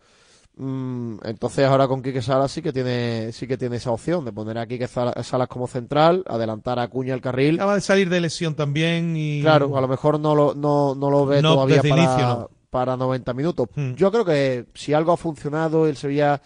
[1.23, 4.57] entonces ahora con Quique Salas sí que tiene sí que tiene esa opción de poner
[4.59, 7.55] a Quique Sala- Salas como central, adelantar a Acuña el carril.
[7.55, 9.41] Acaba de salir de lesión también y...
[9.41, 12.49] Claro, a lo mejor no lo, no, no lo ve No, todavía para, inicio no.
[12.69, 13.67] para 90 minutos.
[13.75, 13.93] Hmm.
[13.95, 16.39] Yo creo que si algo ha funcionado, el Sevilla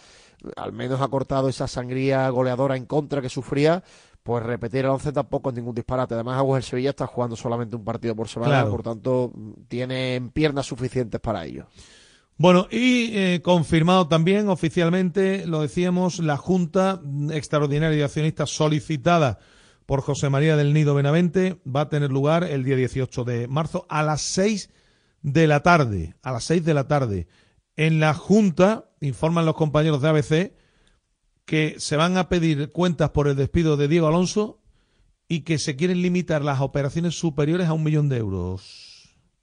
[0.55, 3.83] al menos ha cortado esa sangría goleadora en contra que sufría,
[4.23, 6.13] pues repetir el 11 tampoco es ningún disparate.
[6.13, 8.71] Además, Aguas el Sevilla está jugando solamente un partido por semana, Claro.
[8.71, 9.31] por tanto,
[9.67, 11.65] tiene piernas suficientes para ello.
[12.37, 19.39] Bueno, y eh, confirmado también oficialmente, lo decíamos, la Junta Extraordinaria de Accionistas solicitada
[19.85, 23.85] por José María del Nido Benavente va a tener lugar el día 18 de marzo
[23.87, 24.69] a las 6
[25.21, 26.15] de la tarde.
[26.23, 27.27] A las 6 de la tarde.
[27.77, 30.53] En la Junta, informan los compañeros de ABC,
[31.45, 34.59] que se van a pedir cuentas por el despido de Diego Alonso
[35.29, 38.94] y que se quieren limitar las operaciones superiores a un millón de euros.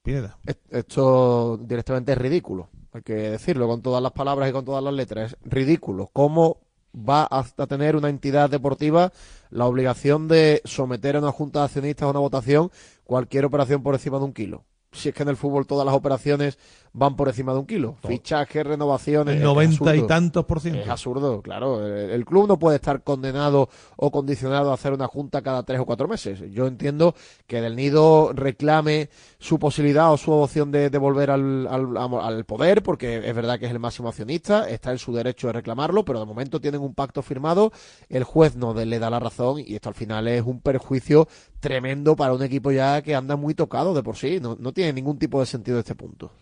[0.03, 0.39] Pineda.
[0.47, 4.83] Est- Esto directamente es ridículo, hay que decirlo con todas las palabras y con todas
[4.83, 5.33] las letras.
[5.33, 6.11] Es ridículo.
[6.13, 6.59] ¿Cómo
[6.95, 9.13] va hasta tener una entidad deportiva
[9.51, 12.71] la obligación de someter a una junta de accionistas a una votación
[13.05, 14.65] cualquier operación por encima de un kilo?
[14.93, 16.59] Si es que en el fútbol todas las operaciones
[16.93, 17.97] van por encima de un kilo.
[18.07, 19.37] Fichajes, renovaciones.
[19.37, 20.81] El es 90 y tantos por ciento.
[20.83, 21.87] Es absurdo, claro.
[21.87, 25.81] El, el club no puede estar condenado o condicionado a hacer una junta cada tres
[25.81, 26.41] o cuatro meses.
[26.53, 27.15] Yo entiendo
[27.47, 32.45] que Del Nido reclame su posibilidad o su opción de, de volver al, al- al
[32.45, 36.05] poder, porque es verdad que es el máximo accionista, está en su derecho de reclamarlo,
[36.05, 37.73] pero de momento tienen un pacto firmado,
[38.11, 41.27] el juez no le da la razón y esto al final es un perjuicio
[41.61, 44.39] tremendo para un equipo ya que anda muy tocado de por sí.
[44.41, 46.33] No, no tiene ningún tipo de sentido este punto.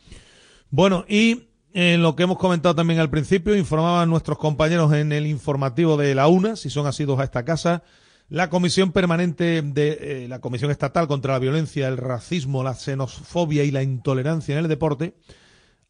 [0.70, 5.26] Bueno, y eh, lo que hemos comentado también al principio, informaban nuestros compañeros en el
[5.26, 7.82] informativo de la UNA, si son asidos a esta casa,
[8.28, 13.64] la Comisión Permanente de eh, la Comisión Estatal contra la Violencia, el Racismo, la Xenofobia
[13.64, 15.16] y la Intolerancia en el Deporte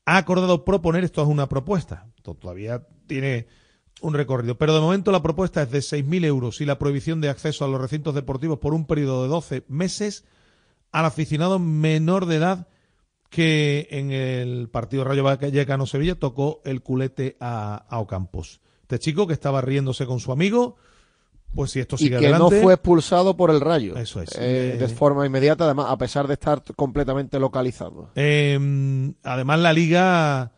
[0.06, 3.46] ha acordado proponer, esto es una propuesta, todavía tiene
[4.00, 7.28] un recorrido, pero de momento la propuesta es de 6.000 euros y la prohibición de
[7.28, 10.24] acceso a los recintos deportivos por un periodo de 12 meses
[10.92, 12.66] al aficionado menor de edad
[13.28, 18.60] que en el partido Rayo Vallecano Sevilla tocó el culete a, a Ocampos.
[18.82, 20.74] Este chico que estaba riéndose con su amigo,
[21.54, 22.56] pues si esto Y sigue que adelante.
[22.56, 23.96] no fue expulsado por el Rayo.
[23.96, 24.32] Eso es.
[24.36, 28.10] eh, Eh, de forma inmediata, además, a pesar de estar completamente localizado.
[28.16, 30.52] Eh, además, la Liga,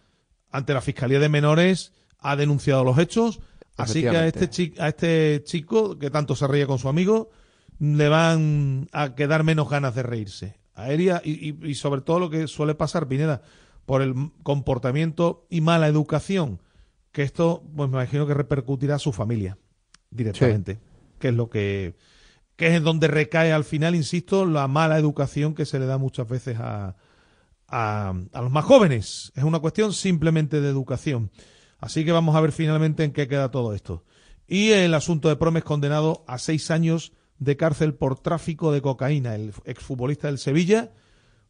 [0.51, 3.41] ante la Fiscalía de Menores, ha denunciado los hechos.
[3.77, 7.31] Así que a este, a este chico, que tanto se reía con su amigo,
[7.83, 10.57] le van a quedar menos ganas de reírse.
[10.75, 13.43] A él y, y- sobre todo lo que suele pasar, Pineda,
[13.87, 14.15] por el
[14.45, 16.61] comportamiento y mala educación,
[17.11, 19.59] que esto, pues me imagino que repercutirá a su familia
[20.11, 20.79] directamente,
[21.19, 21.97] que es lo que,
[22.57, 25.99] que es en donde recae al final, insisto, la mala educación que se le da
[25.99, 26.95] muchas veces a,
[27.67, 29.33] a, a los más jóvenes.
[29.35, 31.33] Es una cuestión simplemente de educación.
[31.81, 34.05] Así que vamos a ver finalmente en qué queda todo esto.
[34.47, 37.13] Y el asunto de Promes condenado a seis años
[37.45, 39.35] de cárcel por tráfico de cocaína.
[39.35, 40.91] El exfutbolista del Sevilla,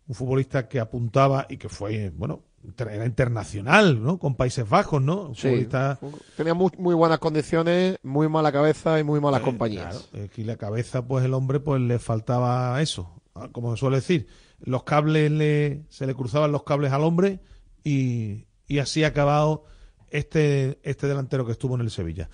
[0.07, 2.43] un futbolista que apuntaba y que fue, bueno,
[2.78, 4.18] era internacional, ¿no?
[4.18, 5.28] Con Países Bajos, ¿no?
[5.28, 5.99] Un Sí, futbolista
[6.36, 10.09] tenía muy, muy buenas condiciones, muy mala cabeza y muy malas Eh, compañías.
[10.11, 13.20] claro, aquí la cabeza, pues el hombre, pues le faltaba eso.
[13.34, 14.26] Ah, Como se suele decir,
[14.61, 17.40] los cables le, se le cruzaban los cables al hombre
[17.82, 19.64] y, y así ha acabado
[20.11, 22.28] este, este delantero que estuvo en el Sevilla.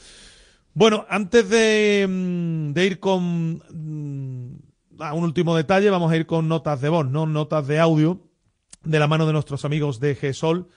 [0.79, 6.47] Bueno, antes de, mm, ir con mm, a un último detalle, vamos a ir con
[6.47, 8.21] notas de voz, no notas de audio,
[8.85, 10.69] de la mano de nuestros amigos de GESOL,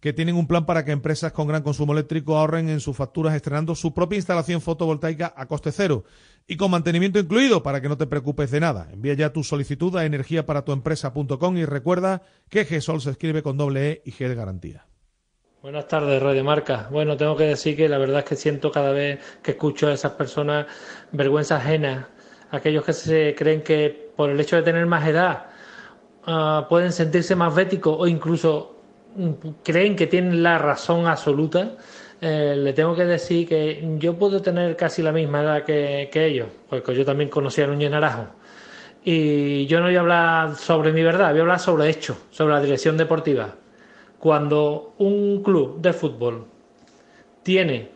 [0.00, 3.32] que tienen un plan para que empresas con gran consumo eléctrico ahorren en sus facturas
[3.32, 6.02] estrenando su propia instalación fotovoltaica a coste cero
[6.48, 8.88] y con mantenimiento incluido para que no te preocupes de nada.
[8.92, 14.02] Envía ya tu solicitud a energiaparatuempresa.com y recuerda que GESOL se escribe con doble E
[14.04, 14.86] y G de garantía.
[15.64, 16.88] Buenas tardes, Radio Marca.
[16.90, 19.94] Bueno, tengo que decir que la verdad es que siento cada vez que escucho a
[19.94, 20.66] esas personas
[21.10, 22.06] vergüenza ajena,
[22.50, 25.46] aquellos que se creen que por el hecho de tener más edad
[26.26, 28.76] ah, pueden sentirse más béticos o incluso
[29.16, 29.30] mm,
[29.64, 31.76] creen que tienen la razón absoluta.
[32.20, 36.48] Eh, le tengo que decir que yo puedo tener casi la misma edad que, ellos,
[36.68, 37.90] porque yo también conocí a Núñez.
[39.02, 42.52] Y yo no voy a hablar sobre mi verdad, voy a hablar sobre hechos, sobre
[42.52, 43.63] la dirección deportiva
[44.24, 46.46] cuando un club de fútbol
[47.42, 47.90] tiene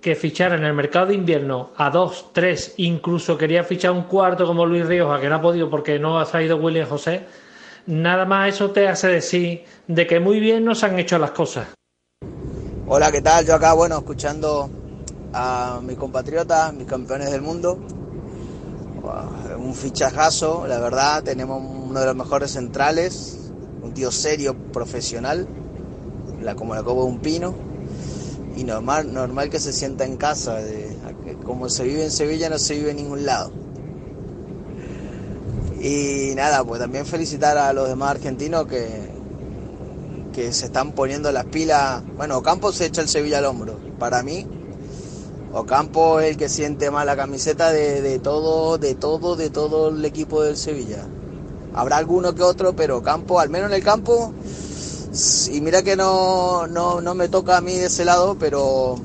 [0.00, 4.46] que fichar en el mercado de invierno a dos, tres, incluso quería fichar un cuarto
[4.46, 7.26] como Luis Rioja, que no ha podido porque no ha salido William José,
[7.84, 11.32] nada más eso te hace decir de que muy bien no se han hecho las
[11.32, 11.68] cosas.
[12.86, 13.44] Hola, ¿qué tal?
[13.44, 14.70] Yo acá, bueno, escuchando
[15.34, 17.78] a mis compatriotas, mis campeones del mundo.
[19.58, 23.39] Un fichajazo, la verdad, tenemos uno de los mejores centrales,
[23.82, 25.46] un tío serio, profesional,
[26.42, 27.54] la, como la copa de un pino,
[28.56, 30.58] y normal, normal que se sienta en casa,
[31.44, 33.52] como se vive en Sevilla no se vive en ningún lado.
[35.80, 39.08] Y nada, pues también felicitar a los demás argentinos que,
[40.32, 42.02] que se están poniendo las pilas.
[42.16, 43.78] Bueno, Ocampo se echa el Sevilla al hombro.
[43.98, 44.46] Para mí,
[45.54, 49.88] Ocampo es el que siente más la camiseta de, de todo, de todo, de todo
[49.88, 51.06] el equipo del Sevilla.
[51.74, 54.32] Habrá alguno que otro, pero Ocampo, al menos en el campo,
[55.50, 58.96] y mira que no, no, no me toca a mí de ese lado, pero,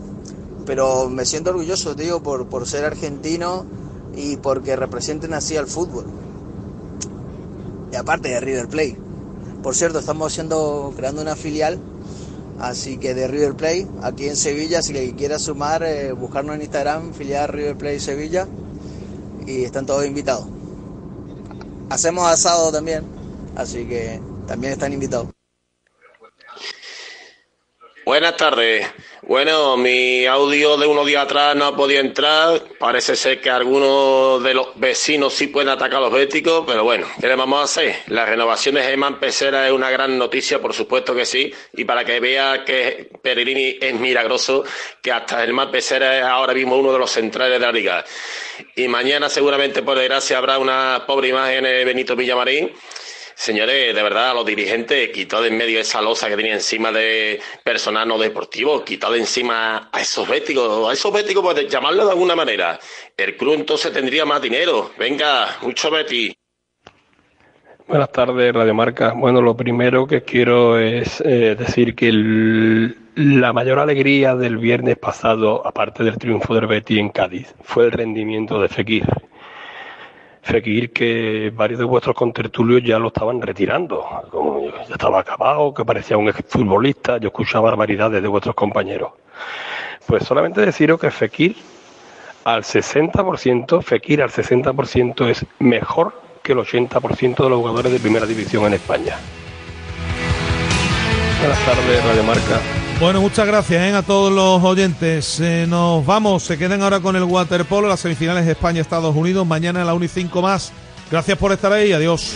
[0.66, 3.66] pero me siento orgulloso, tío, por, por ser argentino
[4.16, 6.06] y porque representen así al fútbol.
[7.92, 8.98] Y aparte de River Plate.
[9.64, 11.80] Por cierto, estamos haciendo, creando una filial,
[12.60, 16.62] así que de River Plate, aquí en Sevilla, si le quiera sumar, eh, buscarnos en
[16.62, 18.48] Instagram, filial River Plate Sevilla,
[19.48, 20.55] y están todos invitados.
[21.90, 23.04] Hacemos asado también,
[23.56, 25.30] así que también están invitados.
[28.06, 28.88] Buenas tardes.
[29.24, 32.62] Bueno, mi audio de unos días atrás no ha podido entrar.
[32.78, 37.08] Parece ser que algunos de los vecinos sí pueden atacar a los béticos, pero bueno,
[37.20, 37.96] ¿qué le vamos a hacer?
[38.10, 41.52] La renovación de Germán Pesera es una gran noticia, por supuesto que sí.
[41.74, 44.64] Y para que vea que Peregrini es milagroso,
[45.02, 48.06] que hasta Germán Pesera es ahora mismo uno de los centrales de la liga.
[48.76, 52.72] Y mañana seguramente, por desgracia, habrá una pobre imagen de Benito Villamarín.
[53.36, 57.42] Señores, de verdad, a los dirigentes, quitad en medio esa losa que tenía encima de
[57.64, 62.12] personal no deportivo, quitad de encima a esos béticos, a esos béticos, pues llamarlo de
[62.12, 62.80] alguna manera.
[63.18, 64.92] El club entonces tendría más dinero.
[64.98, 66.34] Venga, mucho Betty.
[67.88, 69.14] Buenas tardes, Radio Marca.
[69.14, 72.12] Bueno, lo primero que quiero es eh, decir que
[73.16, 77.92] la mayor alegría del viernes pasado, aparte del triunfo del Betis en Cádiz, fue el
[77.92, 79.06] rendimiento de Fekir.
[80.46, 85.84] Fekir que varios de vuestros contertulios ya lo estaban retirando, como ya estaba acabado, que
[85.84, 89.14] parecía un exfutbolista, yo escuchaba barbaridades de vuestros compañeros.
[90.06, 91.56] Pues solamente deciros que Fekir
[92.44, 98.28] al 60%, Fekir al 60% es mejor que el 80% de los jugadores de primera
[98.28, 99.18] división en España.
[101.40, 102.75] Buenas tardes, Radio Marca.
[103.00, 103.94] Bueno, muchas gracias ¿eh?
[103.94, 105.40] a todos los oyentes.
[105.42, 109.46] Eh, nos vamos, se quedan ahora con el waterpolo, las semifinales de España-Estados Unidos.
[109.46, 110.72] Mañana a la 1 y 5 más.
[111.12, 112.36] Gracias por estar ahí, adiós.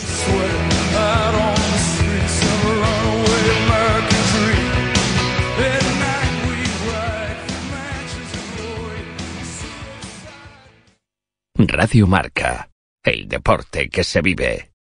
[11.55, 12.69] Radio Marca,
[13.03, 14.68] el deporte que se vive.